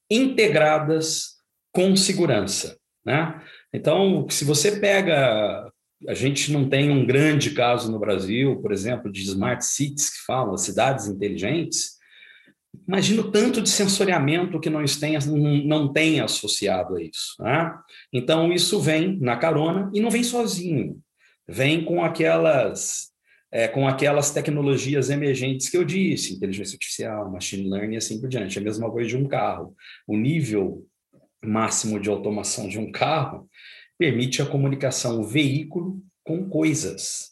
integradas 0.09 1.39
com 1.73 1.93
segurança. 1.93 2.77
Né? 3.05 3.37
Então, 3.73 4.25
se 4.29 4.45
você 4.45 4.79
pega. 4.79 5.69
A 6.07 6.13
gente 6.13 6.53
não 6.53 6.69
tem 6.69 6.89
um 6.89 7.05
grande 7.05 7.51
caso 7.51 7.91
no 7.91 7.99
Brasil, 7.99 8.61
por 8.61 8.71
exemplo, 8.71 9.11
de 9.11 9.21
smart 9.23 9.65
cities 9.65 10.09
que 10.09 10.25
falam, 10.25 10.55
cidades 10.55 11.07
inteligentes, 11.07 11.98
Imagina 12.87 13.21
o 13.21 13.31
tanto 13.31 13.61
de 13.61 13.69
sensoriamento 13.69 14.59
que 14.59 14.69
nós 14.69 14.97
tenha, 14.97 15.19
não 15.19 15.91
tem 15.91 16.21
associado 16.21 16.95
a 16.95 17.03
isso. 17.03 17.35
Né? 17.39 17.73
Então, 18.13 18.51
isso 18.51 18.79
vem 18.79 19.19
na 19.19 19.37
carona 19.37 19.91
e 19.93 19.99
não 19.99 20.09
vem 20.09 20.23
sozinho. 20.23 20.99
Vem 21.47 21.83
com 21.83 22.03
aquelas, 22.03 23.09
é, 23.51 23.67
com 23.67 23.87
aquelas 23.87 24.31
tecnologias 24.31 25.09
emergentes 25.09 25.69
que 25.69 25.77
eu 25.77 25.83
disse, 25.83 26.33
inteligência 26.33 26.75
artificial, 26.75 27.31
machine 27.31 27.69
learning 27.69 27.95
e 27.95 27.97
assim 27.97 28.19
por 28.19 28.29
diante. 28.29 28.57
É 28.57 28.61
a 28.61 28.63
mesma 28.63 28.89
coisa 28.91 29.09
de 29.09 29.17
um 29.17 29.27
carro. 29.27 29.75
O 30.07 30.15
nível 30.15 30.85
máximo 31.43 31.99
de 31.99 32.09
automação 32.09 32.67
de 32.67 32.77
um 32.77 32.91
carro 32.91 33.49
permite 33.97 34.41
a 34.41 34.45
comunicação 34.45 35.23
veículo 35.23 36.01
com 36.23 36.47
coisas. 36.47 37.31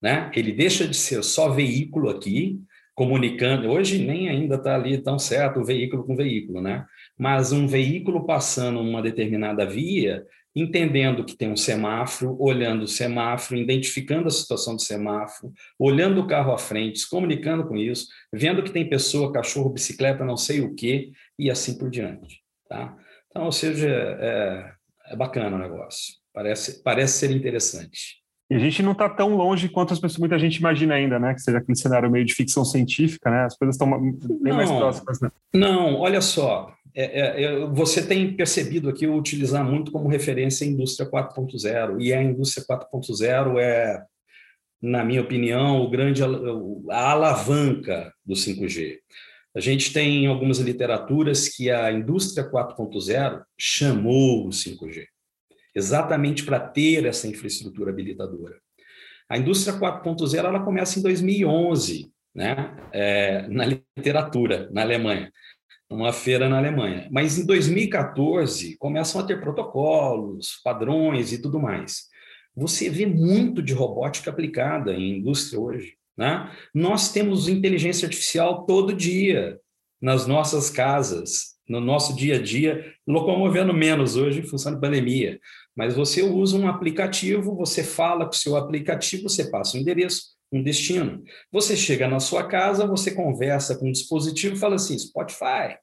Né? 0.00 0.30
Ele 0.34 0.52
deixa 0.52 0.86
de 0.86 0.96
ser 0.96 1.22
só 1.24 1.50
veículo 1.50 2.08
aqui 2.08 2.60
comunicando. 2.98 3.70
Hoje 3.70 4.04
nem 4.04 4.28
ainda 4.28 4.56
está 4.56 4.74
ali 4.74 4.98
tão 4.98 5.20
certo 5.20 5.60
o 5.60 5.64
veículo 5.64 6.02
com 6.02 6.16
veículo, 6.16 6.60
né? 6.60 6.84
Mas 7.16 7.52
um 7.52 7.64
veículo 7.64 8.26
passando 8.26 8.80
uma 8.80 9.00
determinada 9.00 9.64
via, 9.64 10.26
entendendo 10.52 11.24
que 11.24 11.36
tem 11.36 11.48
um 11.48 11.56
semáforo, 11.56 12.36
olhando 12.40 12.82
o 12.82 12.88
semáforo, 12.88 13.60
identificando 13.60 14.26
a 14.26 14.32
situação 14.32 14.74
do 14.74 14.82
semáforo, 14.82 15.52
olhando 15.78 16.20
o 16.20 16.26
carro 16.26 16.52
à 16.52 16.58
frente, 16.58 16.98
se 16.98 17.08
comunicando 17.08 17.68
com 17.68 17.76
isso, 17.76 18.08
vendo 18.32 18.64
que 18.64 18.72
tem 18.72 18.90
pessoa, 18.90 19.32
cachorro, 19.32 19.70
bicicleta, 19.70 20.24
não 20.24 20.36
sei 20.36 20.60
o 20.60 20.74
quê, 20.74 21.12
e 21.38 21.48
assim 21.48 21.78
por 21.78 21.88
diante. 21.88 22.42
Tá? 22.68 22.96
Então, 23.28 23.44
ou 23.44 23.52
seja, 23.52 23.88
é, 23.88 24.72
é 25.12 25.16
bacana 25.16 25.54
o 25.54 25.60
negócio. 25.60 26.14
Parece, 26.34 26.82
parece 26.82 27.18
ser 27.18 27.30
interessante. 27.30 28.16
E 28.50 28.54
a 28.54 28.58
gente 28.58 28.82
não 28.82 28.92
está 28.92 29.08
tão 29.08 29.36
longe 29.36 29.68
quanto 29.68 29.92
as 29.92 30.00
pessoas, 30.00 30.18
muita 30.18 30.38
gente 30.38 30.56
imagina 30.56 30.94
ainda, 30.94 31.18
né? 31.18 31.34
Que 31.34 31.40
seja 31.40 31.58
aquele 31.58 31.76
cenário 31.76 32.10
meio 32.10 32.24
de 32.24 32.34
ficção 32.34 32.64
científica, 32.64 33.30
né? 33.30 33.44
As 33.44 33.56
coisas 33.56 33.74
estão 33.74 33.90
bem 34.00 34.38
não, 34.42 34.56
mais 34.56 34.70
próximas, 34.70 35.20
né? 35.20 35.30
Não, 35.52 35.96
olha 35.96 36.20
só. 36.22 36.72
é, 36.94 37.44
é, 37.44 37.66
você 37.66 38.06
tem 38.06 38.34
percebido 38.34 38.88
aqui 38.88 39.04
eu 39.04 39.14
utilizar 39.14 39.62
muito 39.62 39.92
como 39.92 40.08
referência 40.08 40.66
a 40.66 40.70
indústria 40.70 41.08
4.0, 41.10 42.00
e 42.00 42.12
a 42.12 42.22
indústria 42.22 42.64
4.0 42.66 43.58
é, 43.58 44.02
na 44.80 45.04
minha 45.04 45.20
opinião, 45.20 45.82
o 45.82 45.90
grande 45.90 46.22
a 46.22 47.10
alavanca 47.10 48.12
do 48.24 48.34
5G. 48.34 48.96
A 49.54 49.60
gente 49.60 49.92
tem 49.92 50.26
algumas 50.26 50.58
literaturas 50.58 51.48
que 51.48 51.70
a 51.70 51.90
indústria 51.90 52.48
4.0 52.48 53.42
chamou 53.58 54.46
o 54.46 54.50
5G, 54.50 55.04
exatamente 55.78 56.44
para 56.44 56.60
ter 56.60 57.06
essa 57.06 57.26
infraestrutura 57.26 57.90
habilitadora. 57.90 58.56
A 59.28 59.38
indústria 59.38 59.78
4.0 59.78 60.38
ela 60.38 60.64
começa 60.64 60.98
em 60.98 61.02
2011, 61.02 62.10
né? 62.34 62.76
É, 62.92 63.48
na 63.48 63.64
literatura, 63.64 64.68
na 64.72 64.82
Alemanha, 64.82 65.30
numa 65.90 66.12
feira 66.12 66.48
na 66.48 66.58
Alemanha. 66.58 67.08
Mas 67.10 67.38
em 67.38 67.46
2014 67.46 68.76
começam 68.78 69.20
a 69.20 69.24
ter 69.24 69.40
protocolos, 69.40 70.60
padrões 70.62 71.32
e 71.32 71.40
tudo 71.40 71.60
mais. 71.60 72.08
Você 72.56 72.90
vê 72.90 73.06
muito 73.06 73.62
de 73.62 73.72
robótica 73.72 74.30
aplicada 74.30 74.92
em 74.92 75.18
indústria 75.18 75.60
hoje. 75.60 75.94
Né? 76.16 76.50
Nós 76.74 77.12
temos 77.12 77.48
inteligência 77.48 78.06
artificial 78.06 78.66
todo 78.66 78.92
dia 78.92 79.58
nas 80.00 80.26
nossas 80.26 80.68
casas, 80.68 81.56
no 81.68 81.80
nosso 81.80 82.16
dia 82.16 82.36
a 82.36 82.42
dia, 82.42 82.92
locomovendo 83.06 83.74
menos 83.74 84.16
hoje 84.16 84.40
em 84.40 84.46
função 84.46 84.72
da 84.72 84.80
pandemia. 84.80 85.38
Mas 85.78 85.94
você 85.94 86.22
usa 86.24 86.58
um 86.58 86.66
aplicativo, 86.66 87.54
você 87.54 87.84
fala 87.84 88.24
com 88.24 88.32
o 88.32 88.36
seu 88.36 88.56
aplicativo, 88.56 89.28
você 89.28 89.48
passa 89.48 89.76
um 89.76 89.80
endereço, 89.80 90.22
um 90.50 90.60
destino. 90.60 91.22
Você 91.52 91.76
chega 91.76 92.08
na 92.08 92.18
sua 92.18 92.48
casa, 92.48 92.84
você 92.84 93.12
conversa 93.12 93.78
com 93.78 93.88
o 93.88 93.92
dispositivo 93.92 94.56
e 94.56 94.58
fala 94.58 94.74
assim, 94.74 94.98
Spotify, 94.98 95.78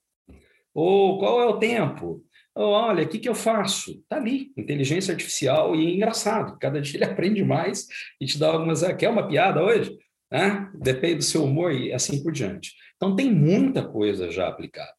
ou 0.73 1.17
qual 1.17 1.41
é 1.41 1.45
o 1.45 1.59
tempo? 1.59 2.21
Ou, 2.53 2.71
olha, 2.71 3.05
o 3.05 3.07
que, 3.07 3.19
que 3.19 3.29
eu 3.29 3.33
faço? 3.33 3.91
Está 3.91 4.17
ali, 4.17 4.51
inteligência 4.57 5.13
artificial, 5.13 5.73
e 5.73 5.87
é 5.87 5.95
engraçado, 5.95 6.59
cada 6.59 6.81
dia 6.81 6.97
ele 6.97 7.05
aprende 7.09 7.41
mais 7.45 7.87
e 8.19 8.25
te 8.25 8.37
dá 8.37 8.49
algumas... 8.49 8.83
Ah, 8.83 8.93
quer 8.93 9.07
uma 9.07 9.25
piada 9.25 9.63
hoje? 9.63 9.97
Né? 10.29 10.69
Depende 10.75 11.19
do 11.19 11.23
seu 11.23 11.45
humor 11.45 11.71
e 11.71 11.93
assim 11.93 12.21
por 12.21 12.33
diante. 12.33 12.73
Então, 12.97 13.15
tem 13.15 13.31
muita 13.31 13.81
coisa 13.87 14.29
já 14.29 14.49
aplicada. 14.49 14.91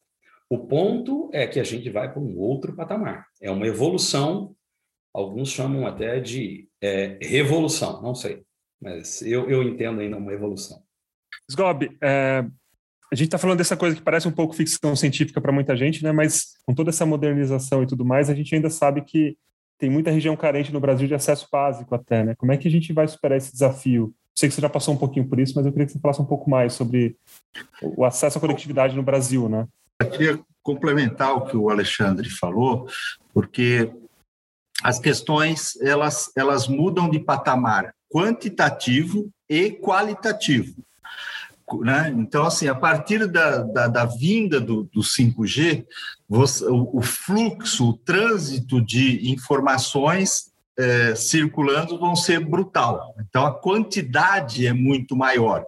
O 0.48 0.60
ponto 0.60 1.28
é 1.34 1.46
que 1.46 1.60
a 1.60 1.64
gente 1.64 1.90
vai 1.90 2.10
para 2.10 2.22
um 2.22 2.38
outro 2.38 2.74
patamar. 2.74 3.26
É 3.42 3.50
uma 3.50 3.66
evolução, 3.66 4.56
alguns 5.16 5.48
chamam 5.48 5.86
até 5.86 6.20
de 6.20 6.68
é, 6.82 7.18
revolução, 7.22 8.02
não 8.02 8.14
sei. 8.14 8.42
Mas 8.80 9.22
eu, 9.22 9.48
eu 9.48 9.62
entendo 9.62 10.00
ainda 10.00 10.18
uma 10.18 10.32
evolução. 10.32 10.82
Sgob, 11.48 11.96
é, 12.02 12.44
a 13.10 13.14
gente 13.14 13.28
está 13.28 13.38
falando 13.38 13.58
dessa 13.58 13.76
coisa 13.76 13.96
que 13.96 14.02
parece 14.02 14.28
um 14.28 14.32
pouco 14.32 14.54
ficção 14.54 14.94
científica 14.94 15.40
para 15.40 15.52
muita 15.52 15.74
gente, 15.74 16.04
né? 16.04 16.12
Mas 16.12 16.58
com 16.66 16.74
toda 16.74 16.90
essa 16.90 17.06
modernização 17.06 17.82
e 17.82 17.86
tudo 17.86 18.04
mais, 18.04 18.28
a 18.28 18.34
gente 18.34 18.54
ainda 18.54 18.68
sabe 18.68 19.00
que 19.00 19.36
tem 19.78 19.88
muita 19.88 20.10
região 20.10 20.36
carente 20.36 20.72
no 20.72 20.80
Brasil 20.80 21.08
de 21.08 21.14
acesso 21.14 21.48
básico 21.50 21.94
até, 21.94 22.22
né? 22.22 22.34
Como 22.36 22.52
é 22.52 22.58
que 22.58 22.68
a 22.68 22.70
gente 22.70 22.92
vai 22.92 23.08
superar 23.08 23.38
esse 23.38 23.52
desafio? 23.52 24.14
Sei 24.34 24.50
que 24.50 24.54
você 24.54 24.60
já 24.60 24.68
passou 24.68 24.92
um 24.92 24.98
pouquinho 24.98 25.26
por 25.26 25.40
isso, 25.40 25.54
mas 25.56 25.64
eu 25.64 25.72
queria 25.72 25.86
que 25.86 25.92
você 25.92 25.98
falasse 25.98 26.20
um 26.20 26.26
pouco 26.26 26.50
mais 26.50 26.74
sobre 26.74 27.16
o 27.80 28.04
acesso 28.04 28.36
à 28.36 28.40
conectividade 28.40 28.94
no 28.94 29.02
Brasil, 29.02 29.48
né? 29.48 29.66
Eu 30.00 30.10
queria 30.10 30.40
complementar 30.62 31.34
o 31.34 31.46
que 31.46 31.56
o 31.56 31.70
Alexandre 31.70 32.28
falou, 32.28 32.86
porque 33.32 33.90
as 34.82 34.98
questões 34.98 35.78
elas, 35.80 36.30
elas 36.36 36.68
mudam 36.68 37.08
de 37.08 37.18
patamar 37.18 37.94
quantitativo 38.10 39.30
e 39.48 39.70
qualitativo. 39.70 40.74
Né? 41.80 42.14
Então, 42.16 42.46
assim, 42.46 42.68
a 42.68 42.74
partir 42.74 43.26
da, 43.26 43.58
da, 43.58 43.88
da 43.88 44.04
vinda 44.04 44.60
do, 44.60 44.84
do 44.84 45.00
5G, 45.00 45.84
você, 46.28 46.64
o, 46.64 46.98
o, 46.98 47.02
fluxo, 47.02 47.88
o 47.88 47.92
trânsito 47.92 48.80
de 48.80 49.30
informações 49.30 50.52
é, 50.78 51.14
circulando 51.16 51.98
vão 51.98 52.14
ser 52.14 52.38
brutal. 52.38 53.14
Então, 53.18 53.44
a 53.44 53.52
quantidade 53.52 54.66
é 54.66 54.72
muito 54.72 55.16
maior 55.16 55.64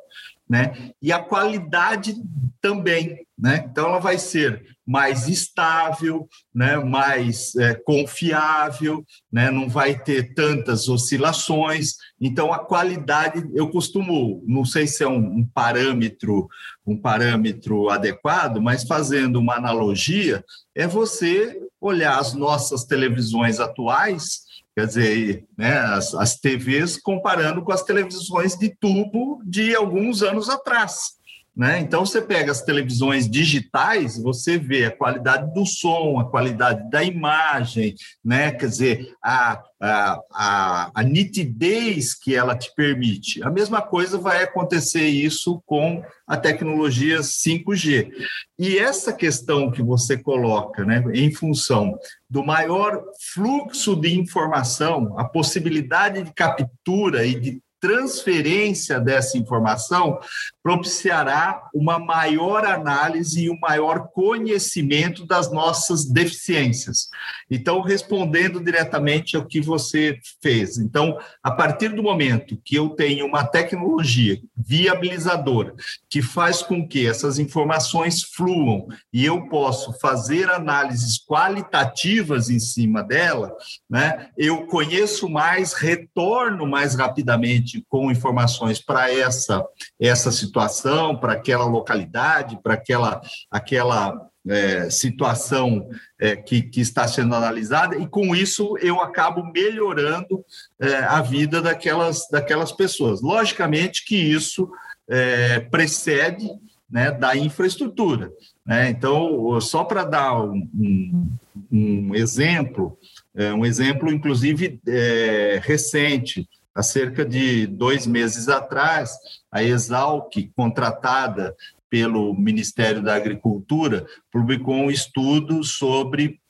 né? 0.48 0.92
E 1.00 1.12
a 1.12 1.18
qualidade 1.18 2.14
também, 2.60 3.26
né? 3.38 3.66
Então 3.70 3.88
ela 3.88 3.98
vai 3.98 4.18
ser 4.18 4.64
mais 4.86 5.28
estável, 5.28 6.26
né? 6.54 6.76
Mais 6.78 7.54
é, 7.56 7.74
confiável, 7.74 9.04
né? 9.30 9.50
Não 9.50 9.68
vai 9.68 9.98
ter 9.98 10.34
tantas 10.34 10.88
oscilações. 10.88 11.94
Então 12.20 12.52
a 12.52 12.58
qualidade, 12.58 13.46
eu 13.54 13.70
costumo, 13.70 14.42
não 14.46 14.64
sei 14.64 14.86
se 14.86 15.04
é 15.04 15.08
um, 15.08 15.38
um 15.38 15.46
parâmetro, 15.46 16.48
um 16.86 16.96
parâmetro 16.96 17.90
adequado, 17.90 18.60
mas 18.60 18.84
fazendo 18.84 19.38
uma 19.38 19.56
analogia, 19.56 20.42
é 20.74 20.86
você 20.86 21.60
olhar 21.80 22.18
as 22.18 22.34
nossas 22.34 22.84
televisões 22.84 23.60
atuais 23.60 24.47
Quer 24.78 24.86
dizer, 24.86 25.44
né, 25.58 25.76
as, 25.76 26.14
as 26.14 26.36
TVs 26.36 26.96
comparando 26.96 27.62
com 27.62 27.72
as 27.72 27.82
televisões 27.82 28.56
de 28.56 28.68
tubo 28.68 29.42
de 29.44 29.74
alguns 29.74 30.22
anos 30.22 30.48
atrás. 30.48 31.18
Né? 31.58 31.80
Então, 31.80 32.06
você 32.06 32.22
pega 32.22 32.52
as 32.52 32.62
televisões 32.62 33.28
digitais, 33.28 34.22
você 34.22 34.56
vê 34.56 34.84
a 34.84 34.96
qualidade 34.96 35.52
do 35.52 35.66
som, 35.66 36.20
a 36.20 36.30
qualidade 36.30 36.88
da 36.88 37.02
imagem, 37.02 37.96
né? 38.24 38.52
quer 38.52 38.68
dizer, 38.68 39.12
a, 39.20 39.60
a, 39.82 40.20
a, 40.32 40.90
a, 40.94 41.02
nitidez 41.02 42.14
que 42.14 42.36
ela 42.36 42.56
te 42.56 42.72
permite. 42.76 43.42
A 43.42 43.50
mesma 43.50 43.82
coisa 43.82 44.16
vai 44.16 44.44
acontecer 44.44 45.08
isso 45.08 45.60
com 45.66 46.00
a 46.24 46.36
tecnologia 46.36 47.18
5G. 47.18 48.12
E 48.56 48.78
essa 48.78 49.12
questão 49.12 49.72
que 49.72 49.82
você 49.82 50.16
coloca, 50.16 50.84
né, 50.84 51.02
em 51.12 51.34
função 51.34 51.98
do 52.28 52.44
maior 52.44 53.02
fluxo 53.32 53.96
de 53.96 54.18
informação, 54.18 55.18
a 55.18 55.24
possibilidade 55.24 56.22
de 56.22 56.32
captura 56.32 57.24
e 57.24 57.38
de 57.38 57.62
transferência 57.80 59.00
dessa 59.00 59.38
informação 59.38 60.18
propiciará 60.62 61.62
uma 61.74 61.98
maior 61.98 62.64
análise 62.64 63.44
e 63.44 63.50
um 63.50 63.58
maior 63.58 64.08
conhecimento 64.08 65.24
das 65.26 65.50
nossas 65.50 66.04
deficiências. 66.04 67.08
Então, 67.50 67.80
respondendo 67.80 68.62
diretamente 68.62 69.36
ao 69.36 69.46
que 69.46 69.60
você 69.60 70.18
fez. 70.42 70.78
Então, 70.78 71.18
a 71.42 71.50
partir 71.50 71.88
do 71.88 72.02
momento 72.02 72.60
que 72.64 72.76
eu 72.76 72.90
tenho 72.90 73.26
uma 73.26 73.44
tecnologia 73.44 74.38
viabilizadora 74.56 75.74
que 76.10 76.20
faz 76.20 76.62
com 76.62 76.86
que 76.86 77.06
essas 77.06 77.38
informações 77.38 78.22
fluam 78.22 78.88
e 79.12 79.24
eu 79.24 79.48
posso 79.48 79.92
fazer 79.98 80.50
análises 80.50 81.18
qualitativas 81.18 82.50
em 82.50 82.58
cima 82.58 83.02
dela, 83.02 83.54
né? 83.88 84.28
Eu 84.36 84.66
conheço 84.66 85.28
mais, 85.28 85.72
retorno 85.72 86.66
mais 86.66 86.94
rapidamente 86.94 87.67
com 87.88 88.10
informações 88.10 88.80
para 88.80 89.12
essa 89.12 89.64
essa 90.00 90.30
situação 90.32 90.68
situação, 90.68 91.16
para 91.16 91.32
aquela 91.34 91.64
localidade, 91.64 92.58
para 92.62 92.74
aquela, 92.74 93.20
aquela 93.50 94.28
é, 94.48 94.90
situação 94.90 95.88
é, 96.18 96.36
que, 96.36 96.62
que, 96.62 96.80
está 96.80 97.06
sendo 97.06 97.34
analisada, 97.34 97.96
e 97.96 98.06
com 98.06 98.34
isso 98.34 98.76
eu 98.80 99.00
acabo 99.00 99.44
melhorando 99.52 100.44
é, 100.80 100.96
a 100.96 101.20
vida 101.20 101.60
daquelas, 101.60 102.28
daquelas 102.30 102.72
pessoas. 102.72 103.20
Logicamente 103.20 104.04
que 104.04 104.16
isso 104.16 104.70
é, 105.08 105.60
precede 105.60 106.48
né, 106.90 107.10
da 107.10 107.36
infraestrutura. 107.36 108.30
Né? 108.64 108.88
Então, 108.90 109.60
só 109.60 109.84
para 109.84 110.04
dar 110.04 110.42
um, 110.42 110.68
um, 110.74 111.30
um 111.70 112.14
exemplo, 112.14 112.98
é, 113.34 113.52
um 113.52 113.64
exemplo, 113.64 114.10
inclusive, 114.10 114.80
é, 114.86 115.60
recente, 115.62 116.48
há 116.78 116.82
cerca 116.82 117.24
de 117.24 117.66
dois 117.66 118.06
meses 118.06 118.48
atrás, 118.48 119.10
a 119.50 119.64
Exalc, 119.64 120.32
contratada 120.54 121.56
pelo 121.90 122.32
Ministério 122.32 123.02
da 123.02 123.16
Agricultura, 123.16 124.06
publicou 124.30 124.76
um 124.76 124.90
estudo 124.90 125.64
sobre 125.64 126.40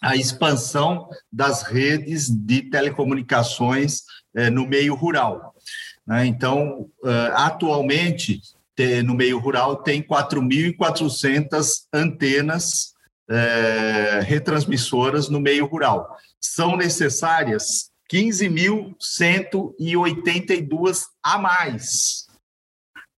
a 0.00 0.14
expansão 0.14 1.08
das 1.32 1.62
redes 1.62 2.30
de 2.30 2.62
telecomunicações 2.62 4.02
eh, 4.36 4.50
no 4.50 4.68
meio 4.68 4.94
rural. 4.94 5.52
Né? 6.06 6.26
Então, 6.26 6.88
eh, 7.04 7.32
atualmente, 7.34 8.40
no 9.04 9.14
meio 9.14 9.38
rural, 9.38 9.76
tem 9.76 10.00
4.400 10.00 11.86
antenas 11.92 12.92
eh, 13.28 14.20
retransmissoras 14.22 15.28
no 15.28 15.40
meio 15.40 15.66
rural. 15.66 16.16
São 16.38 16.76
necessárias 16.76 17.90
15.182 18.12 21.04
a 21.22 21.38
mais. 21.38 22.26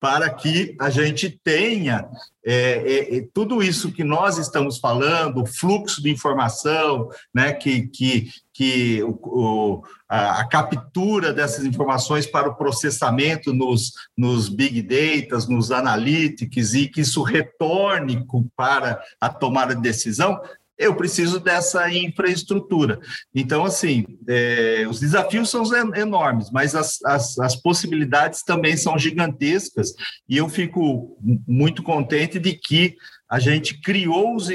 Para 0.01 0.31
que 0.31 0.77
a 0.81 0.91
gente 0.91 1.29
tenha 1.43 2.09
é, 2.51 2.53
é, 2.53 3.19
é, 3.19 3.29
tudo 3.35 3.63
isso 3.63 3.93
que 3.93 4.03
nós 4.03 4.39
estamos 4.39 4.79
falando, 4.79 5.43
o 5.43 5.47
fluxo 5.47 6.03
de 6.03 6.09
informação, 6.09 7.11
né, 7.35 7.53
que, 7.53 7.89
que, 7.89 8.31
que 8.55 9.03
o, 9.03 9.19
o, 9.23 9.83
a, 10.09 10.41
a, 10.41 10.49
captura 10.49 11.31
dessas 11.31 11.67
informações 11.67 12.27
para 12.27 12.49
o 12.49 12.55
processamento 12.55 13.53
nos, 13.53 13.93
nos 14.17 14.49
big 14.49 14.81
data, 14.81 15.47
nos 15.47 15.71
analytics, 15.71 16.73
e 16.73 16.89
que 16.89 17.03
isso 17.03 17.23
retorne 17.23 18.27
para 18.57 18.99
a 19.21 19.29
tomada 19.29 19.75
de 19.75 19.83
decisão, 19.83 20.41
eu 20.79 20.95
preciso 20.95 21.41
dessa 21.41 21.93
infraestrutura. 21.93 23.01
Então, 23.35 23.65
assim, 23.65 24.05
é, 24.29 24.87
os 24.89 25.01
desafios 25.01 25.51
são 25.51 25.65
enormes, 25.97 26.51
mas 26.51 26.75
as, 26.75 27.03
as, 27.05 27.39
as, 27.39 27.57
possibilidades 27.57 28.43
também 28.45 28.77
são 28.77 28.97
gigantescas, 28.99 29.93
e 30.29 30.37
eu 30.37 30.49
fico 30.49 31.19
muito 31.47 31.83
contente 31.83 32.39
de 32.39 32.53
que 32.55 32.97
a 33.31 33.39
gente 33.39 33.81
criou 33.81 34.35
os, 34.35 34.49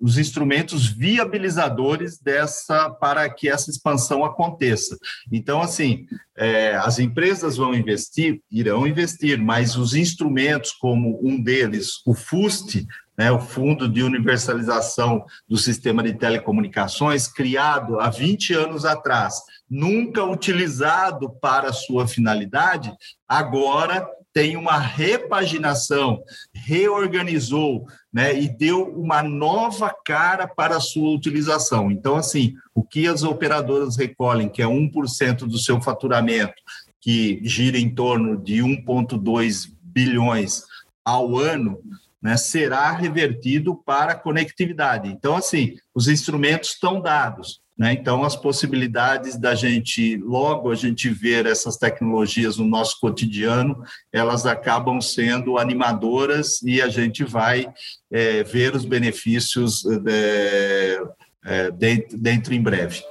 os 0.00 0.18
instrumentos 0.18 0.86
viabilizadores 0.86 2.18
dessa 2.18 2.90
para 2.90 3.28
que 3.30 3.48
essa 3.48 3.70
expansão 3.70 4.24
aconteça. 4.24 4.98
Então, 5.30 5.60
assim, 5.60 6.06
é, 6.36 6.74
as 6.76 6.98
empresas 6.98 7.56
vão 7.56 7.74
investir, 7.74 8.40
irão 8.50 8.86
investir, 8.86 9.38
mas 9.38 9.76
os 9.76 9.94
instrumentos, 9.94 10.72
como 10.72 11.20
um 11.22 11.40
deles, 11.40 12.00
o 12.04 12.14
FUST, 12.14 12.86
né, 13.16 13.30
o 13.30 13.38
Fundo 13.38 13.88
de 13.88 14.02
Universalização 14.02 15.24
do 15.48 15.56
Sistema 15.56 16.02
de 16.02 16.14
Telecomunicações, 16.14 17.28
criado 17.28 18.00
há 18.00 18.08
20 18.08 18.54
anos 18.54 18.84
atrás, 18.84 19.34
nunca 19.70 20.24
utilizado 20.24 21.30
para 21.40 21.72
sua 21.72 22.08
finalidade, 22.08 22.92
agora 23.28 24.08
tem 24.32 24.56
uma 24.56 24.78
repaginação, 24.78 26.22
reorganizou 26.54 27.86
né, 28.12 28.38
e 28.38 28.48
deu 28.48 28.84
uma 28.84 29.22
nova 29.22 29.94
cara 30.04 30.46
para 30.46 30.76
a 30.76 30.80
sua 30.80 31.10
utilização. 31.10 31.90
Então, 31.90 32.16
assim, 32.16 32.54
o 32.74 32.82
que 32.82 33.06
as 33.06 33.22
operadoras 33.22 33.96
recolhem, 33.96 34.48
que 34.48 34.62
é 34.62 34.66
1% 34.66 35.40
do 35.40 35.58
seu 35.58 35.80
faturamento, 35.80 36.54
que 37.00 37.40
gira 37.42 37.78
em 37.78 37.94
torno 37.94 38.36
de 38.36 38.58
1,2 38.58 39.70
bilhões 39.82 40.62
ao 41.04 41.36
ano, 41.36 41.78
né, 42.22 42.36
será 42.36 42.92
revertido 42.92 43.74
para 43.74 44.12
a 44.12 44.18
conectividade. 44.18 45.08
Então, 45.08 45.36
assim, 45.36 45.74
os 45.94 46.06
instrumentos 46.06 46.70
estão 46.70 47.00
dados. 47.00 47.60
Né? 47.76 47.94
Então, 47.94 48.22
as 48.22 48.36
possibilidades 48.36 49.36
da 49.38 49.54
gente, 49.54 50.16
logo 50.18 50.70
a 50.70 50.74
gente 50.74 51.08
ver 51.08 51.46
essas 51.46 51.76
tecnologias 51.76 52.58
no 52.58 52.66
nosso 52.66 53.00
cotidiano, 53.00 53.82
elas 54.12 54.46
acabam 54.46 55.00
sendo 55.00 55.58
animadoras 55.58 56.62
e 56.62 56.82
a 56.82 56.88
gente 56.88 57.24
vai 57.24 57.66
é, 58.10 58.42
ver 58.44 58.74
os 58.74 58.84
benefícios 58.84 59.84
é, 60.06 61.02
é, 61.44 61.70
dentro, 61.70 62.18
dentro 62.18 62.54
em 62.54 62.62
breve. 62.62 63.02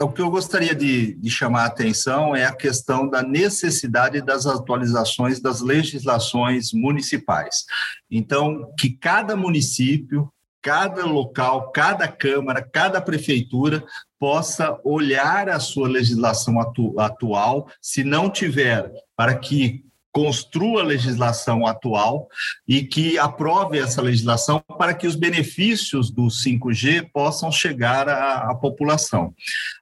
O 0.00 0.12
que 0.12 0.20
eu 0.20 0.30
gostaria 0.30 0.74
de, 0.74 1.14
de, 1.14 1.30
chamar 1.30 1.62
a 1.62 1.66
atenção 1.66 2.34
é 2.34 2.44
a 2.44 2.54
questão 2.54 3.08
da 3.08 3.22
necessidade 3.22 4.20
das 4.20 4.46
atualizações 4.46 5.40
das 5.40 5.60
legislações 5.60 6.72
municipais. 6.72 7.64
Então, 8.10 8.72
que 8.78 8.90
cada 8.90 9.34
município, 9.34 10.32
cada 10.62 11.04
local, 11.04 11.70
cada 11.72 12.06
Câmara, 12.06 12.62
cada 12.62 13.00
prefeitura 13.00 13.84
possa 14.18 14.78
olhar 14.84 15.48
a 15.48 15.60
sua 15.60 15.88
legislação 15.88 16.60
atu 16.60 16.98
atual, 16.98 17.68
se 17.80 18.04
não 18.04 18.28
tiver, 18.28 18.90
para 19.16 19.36
que 19.36 19.87
construa 20.12 20.82
a 20.82 20.84
legislação 20.84 21.66
atual 21.66 22.28
e 22.66 22.82
que 22.82 23.18
aprove 23.18 23.78
essa 23.78 24.02
legislação 24.02 24.62
para 24.78 24.94
que 24.94 25.06
os 25.06 25.14
benefícios 25.14 26.10
do 26.10 26.24
5G 26.24 27.10
possam 27.12 27.52
chegar 27.52 28.08
à, 28.08 28.50
à 28.50 28.54
população. 28.54 29.34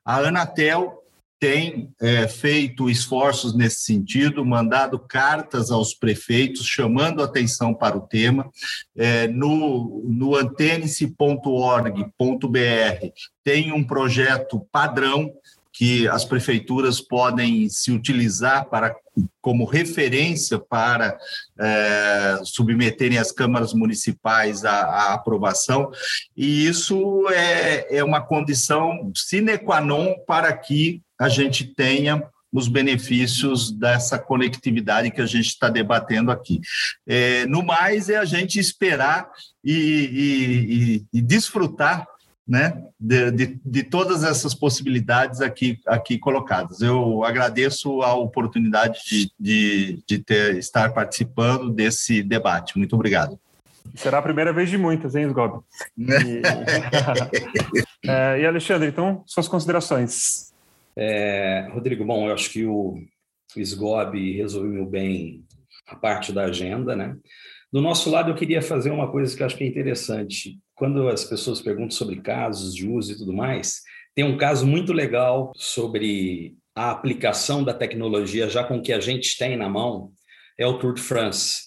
A 0.05 0.19
Anatel 0.19 1.03
tem 1.39 1.91
é, 2.01 2.27
feito 2.27 2.89
esforços 2.89 3.55
nesse 3.55 3.81
sentido, 3.81 4.45
mandado 4.45 4.99
cartas 4.99 5.71
aos 5.71 5.93
prefeitos 5.93 6.67
chamando 6.67 7.23
atenção 7.23 7.75
para 7.75 7.97
o 7.97 8.01
tema. 8.01 8.51
É, 8.97 9.29
no 9.29 10.03
no 10.07 10.35
antenice.org.br 10.35 12.11
tem 13.45 13.71
um 13.71 13.85
projeto 13.85 14.67
padrão 14.73 15.31
que 15.77 16.09
as 16.09 16.25
prefeituras 16.25 17.03
podem 17.03 17.69
se 17.69 17.93
utilizar 17.93 18.65
para 18.71 18.97
como 19.43 19.65
referência 19.65 20.59
para 20.59 21.19
é, 21.61 22.41
submeterem 22.45 23.19
as 23.19 23.31
câmaras 23.31 23.75
municipais 23.75 24.65
à, 24.65 24.73
à, 24.73 25.15
aprovação, 25.15 25.91
e 26.35 26.67
isso 26.67 27.29
é, 27.29 27.99
é 27.99 28.05
uma 28.05 28.23
condição 28.23 29.13
sine 29.15 29.59
qua 29.59 29.81
non 29.81 30.15
para 30.27 30.51
que 30.57 31.03
a 31.19 31.29
gente 31.29 31.65
tenha 31.65 32.23
os 32.53 32.69
benefícios 32.69 33.71
dessa 33.71 34.19
conectividade 34.19 35.11
que 35.11 35.21
a 35.21 35.27
gente 35.27 35.49
está 35.49 35.69
debatendo 35.69 36.31
aqui. 36.31 36.61
É, 37.07 37.45
no 37.47 37.63
mais, 37.63 38.09
é 38.09 38.17
a 38.17 38.25
gente 38.25 38.59
esperar 38.59 39.29
e, 39.63 39.73
e, 39.73 41.05
e, 41.13 41.19
e 41.19 41.21
desfrutar 41.21 42.07
né, 42.47 42.85
de, 42.99 43.31
de, 43.33 43.61
de, 43.65 43.83
todas 43.83 44.23
essas 44.23 44.55
possibilidades 44.55 45.41
aqui, 45.41 45.81
aqui 45.87 46.17
colocadas. 46.17 46.81
Eu 46.81 47.25
agradeço 47.25 48.03
a 48.03 48.15
oportunidade 48.15 49.01
de, 49.05 49.31
de, 49.39 50.03
de 50.07 50.19
ter, 50.21 50.57
estar 50.57 50.93
participando 50.93 51.71
desse 51.71 52.23
debate. 52.23 52.79
Muito 52.79 52.95
obrigado. 52.95 53.39
Será 53.97 54.19
a 54.19 54.23
primeira 54.23 54.53
vez 54.53 54.71
de 54.71 54.79
muitas, 54.79 55.17
hein, 55.17 55.27
Sgob? 55.27 55.61
E, 55.99 56.43
é, 58.09 58.41
e 58.41 58.47
Alexandre, 58.47 58.89
então, 58.89 59.25
suas 59.27 59.49
considerações. 59.49 60.53
É, 60.97 61.69
Rodrigo, 61.73 62.05
bom, 62.05 62.29
eu 62.29 62.35
acho 62.35 62.51
que 62.51 62.65
o, 62.65 62.97
o 63.57 63.61
Sgob 63.61 64.37
resumiu 64.37 64.87
bem 64.87 65.45
a 65.89 65.97
parte 65.97 66.33
da 66.33 66.45
agenda, 66.45 66.95
né? 66.95 67.17
Do 67.73 67.81
nosso 67.81 68.09
lado, 68.09 68.31
eu 68.31 68.35
queria 68.35 68.63
fazer 68.63 68.91
uma 68.91 69.11
coisa 69.11 69.37
que 69.37 69.43
eu 69.43 69.47
acho 69.47 69.57
que 69.57 69.65
é 69.65 69.67
interessante 69.67 70.59
quando 70.77 71.09
as 71.09 71.25
pessoas 71.25 71.61
perguntam 71.61 71.91
sobre 71.91 72.21
casos 72.21 72.75
de 72.75 72.87
uso 72.87 73.13
e 73.13 73.17
tudo 73.17 73.33
mais, 73.33 73.83
tem 74.15 74.25
um 74.25 74.37
caso 74.37 74.67
muito 74.67 74.93
legal 74.93 75.51
sobre 75.57 76.55
a 76.75 76.91
aplicação 76.91 77.65
da 77.65 77.73
tecnologia 77.73 78.49
já 78.49 78.63
com 78.63 78.77
o 78.77 78.83
que 78.83 78.93
a 78.93 79.01
gente 79.01 79.37
tem 79.39 79.57
na 79.57 79.69
mão, 79.69 80.13
é 80.59 80.67
o 80.67 80.79
Tour 80.79 80.93
de 80.93 81.01
France. 81.01 81.67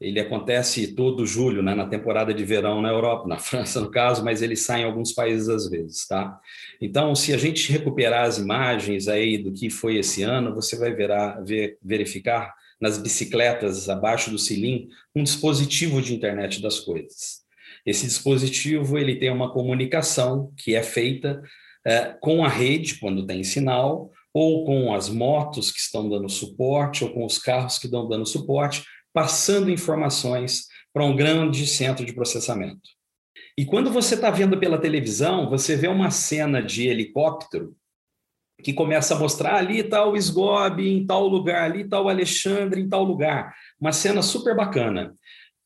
Ele 0.00 0.20
acontece 0.20 0.94
todo 0.94 1.26
julho, 1.26 1.62
né, 1.62 1.74
na 1.74 1.86
temporada 1.86 2.34
de 2.34 2.44
verão 2.44 2.82
na 2.82 2.88
Europa, 2.88 3.28
na 3.28 3.38
França 3.38 3.80
no 3.80 3.90
caso, 3.90 4.24
mas 4.24 4.42
ele 4.42 4.56
sai 4.56 4.82
em 4.82 4.84
alguns 4.84 5.12
países 5.12 5.48
às 5.48 5.68
vezes, 5.68 6.06
tá? 6.06 6.38
Então, 6.80 7.14
se 7.14 7.32
a 7.32 7.38
gente 7.38 7.70
recuperar 7.70 8.26
as 8.26 8.38
imagens 8.38 9.06
aí 9.06 9.38
do 9.38 9.52
que 9.52 9.70
foi 9.70 9.98
esse 9.98 10.22
ano, 10.22 10.54
você 10.54 10.76
vai 10.76 10.92
verá, 10.92 11.40
ver, 11.40 11.78
verificar 11.82 12.54
nas 12.80 12.98
bicicletas 12.98 13.88
abaixo 13.88 14.30
do 14.30 14.38
cilim 14.38 14.88
um 15.14 15.22
dispositivo 15.22 16.02
de 16.02 16.14
internet 16.14 16.60
das 16.60 16.78
coisas. 16.80 17.47
Esse 17.88 18.06
dispositivo 18.06 18.98
ele 18.98 19.16
tem 19.16 19.30
uma 19.30 19.50
comunicação 19.50 20.52
que 20.58 20.74
é 20.74 20.82
feita 20.82 21.42
é, 21.86 22.14
com 22.20 22.44
a 22.44 22.48
rede, 22.48 22.98
quando 22.98 23.26
tem 23.26 23.42
sinal, 23.42 24.10
ou 24.34 24.66
com 24.66 24.94
as 24.94 25.08
motos 25.08 25.70
que 25.72 25.80
estão 25.80 26.06
dando 26.06 26.28
suporte, 26.28 27.02
ou 27.02 27.10
com 27.10 27.24
os 27.24 27.38
carros 27.38 27.78
que 27.78 27.86
estão 27.86 28.06
dando 28.06 28.26
suporte, 28.26 28.84
passando 29.10 29.70
informações 29.70 30.66
para 30.92 31.02
um 31.02 31.16
grande 31.16 31.66
centro 31.66 32.04
de 32.04 32.12
processamento. 32.12 32.90
E 33.56 33.64
quando 33.64 33.90
você 33.90 34.16
está 34.16 34.30
vendo 34.30 34.60
pela 34.60 34.76
televisão, 34.76 35.48
você 35.48 35.74
vê 35.74 35.88
uma 35.88 36.10
cena 36.10 36.62
de 36.62 36.86
helicóptero 36.88 37.74
que 38.62 38.74
começa 38.74 39.14
a 39.14 39.18
mostrar 39.18 39.54
ali 39.54 39.78
está 39.78 40.04
o 40.04 40.14
em 40.14 41.06
tal 41.06 41.26
lugar, 41.26 41.62
ali 41.62 41.82
está 41.84 41.98
o 41.98 42.08
Alexandre, 42.10 42.82
em 42.82 42.88
tal 42.88 43.02
lugar. 43.02 43.54
Uma 43.80 43.92
cena 43.92 44.20
super 44.20 44.54
bacana. 44.54 45.14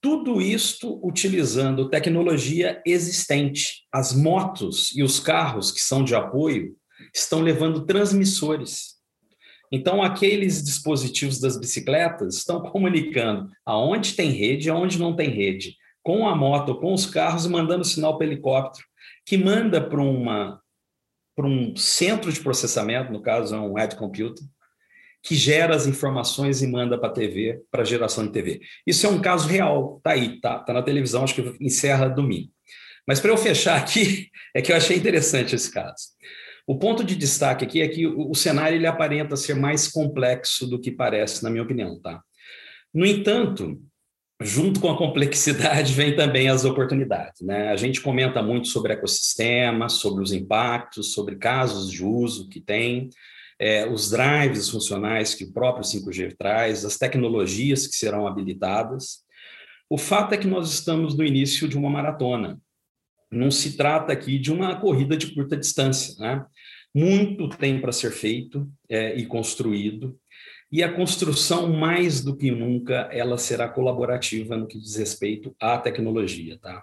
Tudo 0.03 0.43
isto 0.43 1.01
utilizando 1.07 1.89
tecnologia 1.89 2.83
existente. 2.85 3.87
As 3.93 4.13
motos 4.13 4.91
e 4.97 5.03
os 5.03 5.21
carros 5.21 5.71
que 5.71 5.81
são 5.81 6.03
de 6.03 6.13
apoio 6.13 6.77
estão 7.15 7.41
levando 7.41 7.87
transmissores. 7.87 8.97
Então, 9.71 10.03
aqueles 10.03 10.63
dispositivos 10.63 11.39
das 11.39 11.57
bicicletas 11.57 12.35
estão 12.35 12.61
comunicando 12.71 13.49
aonde 13.65 14.15
tem 14.15 14.31
rede 14.31 14.67
e 14.67 14.71
aonde 14.71 14.99
não 14.99 15.15
tem 15.15 15.31
rede, 15.31 15.77
com 16.03 16.29
a 16.29 16.35
moto, 16.35 16.75
com 16.81 16.93
os 16.93 17.07
carros, 17.07 17.47
mandando 17.47 17.85
sinal 17.85 18.19
para 18.19 18.27
o 18.27 18.29
helicóptero, 18.29 18.85
que 19.25 19.39
manda 19.39 19.81
para 19.81 20.03
uma 20.03 20.61
para 21.35 21.47
um 21.47 21.75
centro 21.77 22.31
de 22.31 22.41
processamento, 22.41 23.11
no 23.11 23.23
caso 23.23 23.55
é 23.55 23.59
um 23.59 23.73
head 23.73 23.97
computer, 23.97 24.45
que 25.23 25.37
gera 25.37 25.75
as 25.75 25.87
informações 25.87 26.63
e 26.63 26.67
manda 26.67 26.99
para 26.99 27.09
a 27.09 27.13
TV, 27.13 27.63
para 27.71 27.85
geração 27.85 28.27
de 28.27 28.33
TV. 28.33 28.61
Isso 28.87 29.07
é 29.07 29.09
um 29.09 29.21
caso 29.21 29.47
real, 29.47 30.01
tá 30.03 30.11
aí, 30.11 30.41
tá, 30.41 30.59
tá 30.59 30.73
na 30.73 30.83
televisão, 30.83 31.23
acho 31.23 31.35
que 31.35 31.57
encerra 31.65 32.09
domingo. 32.09 32.51
Mas 33.07 33.21
para 33.21 33.31
eu 33.31 33.37
fechar 33.37 33.77
aqui, 33.77 34.29
é 34.55 34.61
que 34.61 34.73
eu 34.73 34.77
achei 34.77 34.97
interessante 34.97 35.55
esse 35.55 35.71
caso. 35.71 36.13
O 36.67 36.79
ponto 36.79 37.05
de 37.05 37.17
destaque 37.17 37.65
aqui 37.65 37.81
é 37.81 37.89
que 37.89 38.07
o, 38.07 38.35
cenário 38.35 38.77
ele 38.77 38.87
aparenta 38.87 39.37
ser 39.37 39.55
mais 39.55 39.89
complexo 39.89 40.67
do 40.67 40.81
que 40.81 40.91
parece, 40.91 41.43
na 41.43 41.51
minha 41.51 41.63
opinião, 41.63 42.01
tá? 42.01 42.21
No 42.95 43.05
entanto, 43.05 43.81
junto 44.41 44.81
com 44.81 44.89
a 44.89 44.97
complexidade 44.97 45.93
vem 45.95 46.15
também 46.15 46.49
as 46.49 46.65
oportunidades. 46.65 47.41
Né? 47.43 47.69
A 47.69 47.77
gente 47.77 48.01
comenta 48.01 48.43
muito 48.43 48.69
sobre 48.69 48.93
ecossistema, 48.93 49.89
sobre 49.89 50.23
os 50.23 50.33
impactos, 50.33 51.13
sobre 51.13 51.37
casos 51.37 51.91
de 51.91 52.05
uso 52.05 52.49
que 52.49 52.61
tem, 52.61 53.11
é, 53.59 53.87
os 53.87 54.11
drives 54.11 54.69
funcionais 54.69 55.35
que 55.35 55.45
o 55.45 55.53
próprio 55.53 55.85
5G 55.85 56.37
traz, 56.37 56.85
as 56.85 56.99
tecnologias 56.99 57.87
que 57.87 57.95
serão 57.95 58.27
habilitadas. 58.27 59.25
O 59.89 59.99
fato 59.99 60.35
é 60.35 60.39
que 60.39 60.47
nós 60.47 60.73
estamos 60.73 61.17
no 61.17 61.25
início 61.25 61.69
de 61.69 61.77
uma 61.77 61.91
maratona. 61.91 62.61
Não 63.31 63.51
se 63.51 63.77
trata 63.77 64.13
aqui 64.13 64.39
de 64.39 64.53
uma 64.53 64.79
corrida 64.79 65.17
de 65.17 65.35
curta 65.35 65.57
distância. 65.57 66.15
Né? 66.19 66.45
Muito 66.95 67.49
tem 67.49 67.81
para 67.81 67.93
ser 67.93 68.11
feito 68.11 68.71
é, 68.89 69.17
e 69.17 69.27
construído, 69.27 70.19
e 70.73 70.83
a 70.83 70.91
construção, 70.91 71.71
mais 71.71 72.25
do 72.25 72.35
que 72.35 72.51
nunca, 72.51 73.07
ela 73.13 73.37
será 73.37 73.69
colaborativa 73.69 74.57
no 74.57 74.67
que 74.67 74.79
diz 74.79 74.97
respeito 74.97 75.55
à 75.61 75.77
tecnologia. 75.77 76.59
Tá? 76.59 76.83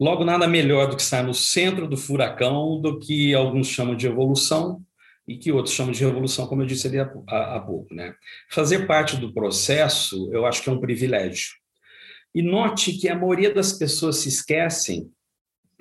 Logo, 0.00 0.24
nada 0.24 0.48
melhor 0.48 0.88
do 0.88 0.96
que 0.96 1.02
estar 1.02 1.22
no 1.22 1.32
centro 1.32 1.86
do 1.86 1.96
furacão 1.96 2.80
do 2.80 2.98
que 2.98 3.32
alguns 3.32 3.68
chamam 3.68 3.94
de 3.94 4.08
evolução 4.08 4.84
e 5.30 5.38
que 5.38 5.52
outros 5.52 5.76
chamam 5.76 5.92
de 5.92 6.00
revolução, 6.00 6.44
como 6.48 6.62
eu 6.62 6.66
disse 6.66 6.88
ali 6.88 6.98
há, 6.98 7.60
pouco. 7.60 7.94
Né? 7.94 8.12
Fazer 8.50 8.84
parte 8.84 9.16
do 9.16 9.32
processo, 9.32 10.28
eu 10.32 10.44
acho 10.44 10.60
que 10.60 10.68
é 10.68 10.72
um 10.72 10.80
privilégio. 10.80 11.52
E 12.34 12.42
note 12.42 12.94
que 12.94 13.08
a 13.08 13.14
maioria 13.14 13.54
das 13.54 13.72
pessoas 13.72 14.16
se 14.16 14.28
esquecem 14.28 15.08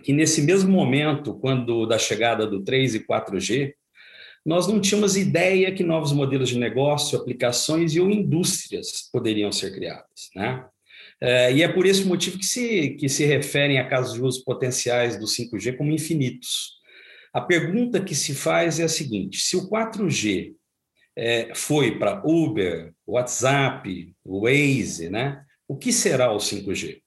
que 0.03 0.13
nesse 0.13 0.43
mesmo 0.43 0.71
momento, 0.71 1.33
quando 1.33 1.87
da 1.87 1.97
chegada 1.97 2.45
do 2.45 2.63
3 2.63 2.93
e 2.93 2.99
4G, 2.99 3.73
nós 4.45 4.67
não 4.67 4.79
tínhamos 4.79 5.17
ideia 5.17 5.73
que 5.73 5.83
novos 5.83 6.11
modelos 6.11 6.49
de 6.49 6.57
negócio, 6.59 7.17
aplicações 7.17 7.95
e 7.95 7.99
ou 7.99 8.09
indústrias 8.09 9.09
poderiam 9.11 9.51
ser 9.51 9.73
criadas. 9.73 10.29
Né? 10.35 10.63
É, 11.19 11.51
e 11.51 11.63
é 11.63 11.67
por 11.67 11.87
esse 11.87 12.05
motivo 12.05 12.37
que 12.37 12.45
se, 12.45 12.91
que 12.91 13.09
se 13.09 13.25
referem 13.25 13.79
a 13.79 13.87
casos 13.87 14.13
de 14.13 14.21
uso 14.21 14.43
potenciais 14.45 15.17
do 15.17 15.25
5G 15.25 15.75
como 15.75 15.91
infinitos. 15.91 16.78
A 17.33 17.41
pergunta 17.41 18.03
que 18.03 18.15
se 18.15 18.33
faz 18.33 18.79
é 18.79 18.83
a 18.83 18.89
seguinte: 18.89 19.39
se 19.39 19.55
o 19.55 19.69
4G 19.69 20.53
é, 21.15 21.53
foi 21.53 21.97
para 21.97 22.21
Uber, 22.25 22.93
WhatsApp, 23.05 24.13
Waze, 24.25 25.09
né? 25.09 25.43
o 25.67 25.77
que 25.77 25.91
será 25.91 26.31
o 26.31 26.37
5G? 26.37 27.01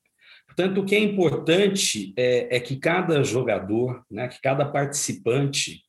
Portanto, 0.47 0.81
o 0.81 0.85
que 0.85 0.95
é 0.95 0.99
importante 0.99 2.13
é, 2.17 2.57
é 2.57 2.61
que 2.61 2.77
cada 2.77 3.25
jogador, 3.25 4.05
né, 4.11 4.29
que 4.29 4.41
cada 4.41 4.67
participante 4.67 5.83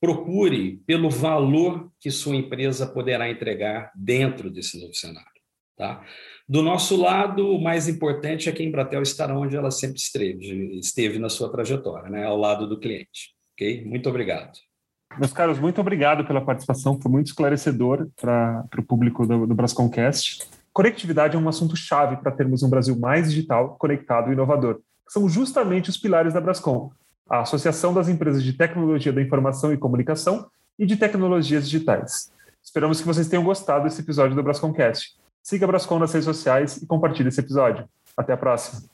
procure 0.00 0.78
pelo 0.84 1.08
valor 1.08 1.90
que 2.00 2.10
sua 2.10 2.34
empresa 2.34 2.84
poderá 2.84 3.30
entregar 3.30 3.92
dentro 3.94 4.50
desse 4.50 4.80
novo 4.80 4.92
cenário. 4.92 5.30
Tá? 5.76 6.04
Do 6.48 6.60
nosso 6.62 6.96
lado, 6.96 7.48
o 7.48 7.62
mais 7.62 7.88
importante 7.88 8.48
é 8.48 8.52
que 8.52 8.62
a 8.62 8.66
Embratel 8.66 9.02
estará 9.02 9.38
onde 9.38 9.56
ela 9.56 9.70
sempre 9.70 9.98
esteve, 9.98 10.78
esteve 10.80 11.20
na 11.20 11.28
sua 11.28 11.50
trajetória, 11.50 12.10
né? 12.10 12.24
ao 12.24 12.36
lado 12.36 12.68
do 12.68 12.80
cliente. 12.80 13.32
Okay? 13.54 13.84
Muito 13.84 14.08
obrigado. 14.08 14.52
Meus 15.18 15.32
caros, 15.32 15.58
muito 15.58 15.80
obrigado 15.80 16.24
pela 16.24 16.40
participação, 16.40 16.98
foi 17.00 17.10
muito 17.10 17.26
esclarecedor 17.26 18.08
para 18.18 18.66
o 18.78 18.82
público 18.82 19.26
do, 19.26 19.46
do 19.46 19.54
Brasconcast. 19.54 20.48
Conectividade 20.72 21.36
é 21.36 21.38
um 21.38 21.48
assunto 21.48 21.76
chave 21.76 22.16
para 22.16 22.32
termos 22.32 22.62
um 22.62 22.70
Brasil 22.70 22.98
mais 22.98 23.30
digital, 23.30 23.76
conectado 23.78 24.30
e 24.30 24.32
inovador. 24.32 24.80
São 25.06 25.28
justamente 25.28 25.90
os 25.90 25.98
pilares 25.98 26.32
da 26.32 26.40
Brascom, 26.40 26.90
a 27.28 27.40
Associação 27.40 27.92
das 27.92 28.08
Empresas 28.08 28.42
de 28.42 28.54
Tecnologia 28.54 29.12
da 29.12 29.20
Informação 29.20 29.72
e 29.72 29.76
Comunicação 29.76 30.48
e 30.78 30.86
de 30.86 30.96
Tecnologias 30.96 31.68
Digitais. 31.68 32.32
Esperamos 32.62 33.00
que 33.00 33.06
vocês 33.06 33.28
tenham 33.28 33.44
gostado 33.44 33.84
desse 33.84 34.00
episódio 34.00 34.34
do 34.34 34.42
Brasconcast. 34.42 35.14
Siga 35.42 35.66
a 35.66 35.68
Brascom 35.68 35.98
nas 35.98 36.12
redes 36.12 36.24
sociais 36.24 36.78
e 36.78 36.86
compartilhe 36.86 37.28
esse 37.28 37.40
episódio. 37.40 37.86
Até 38.16 38.32
a 38.32 38.36
próxima! 38.36 38.91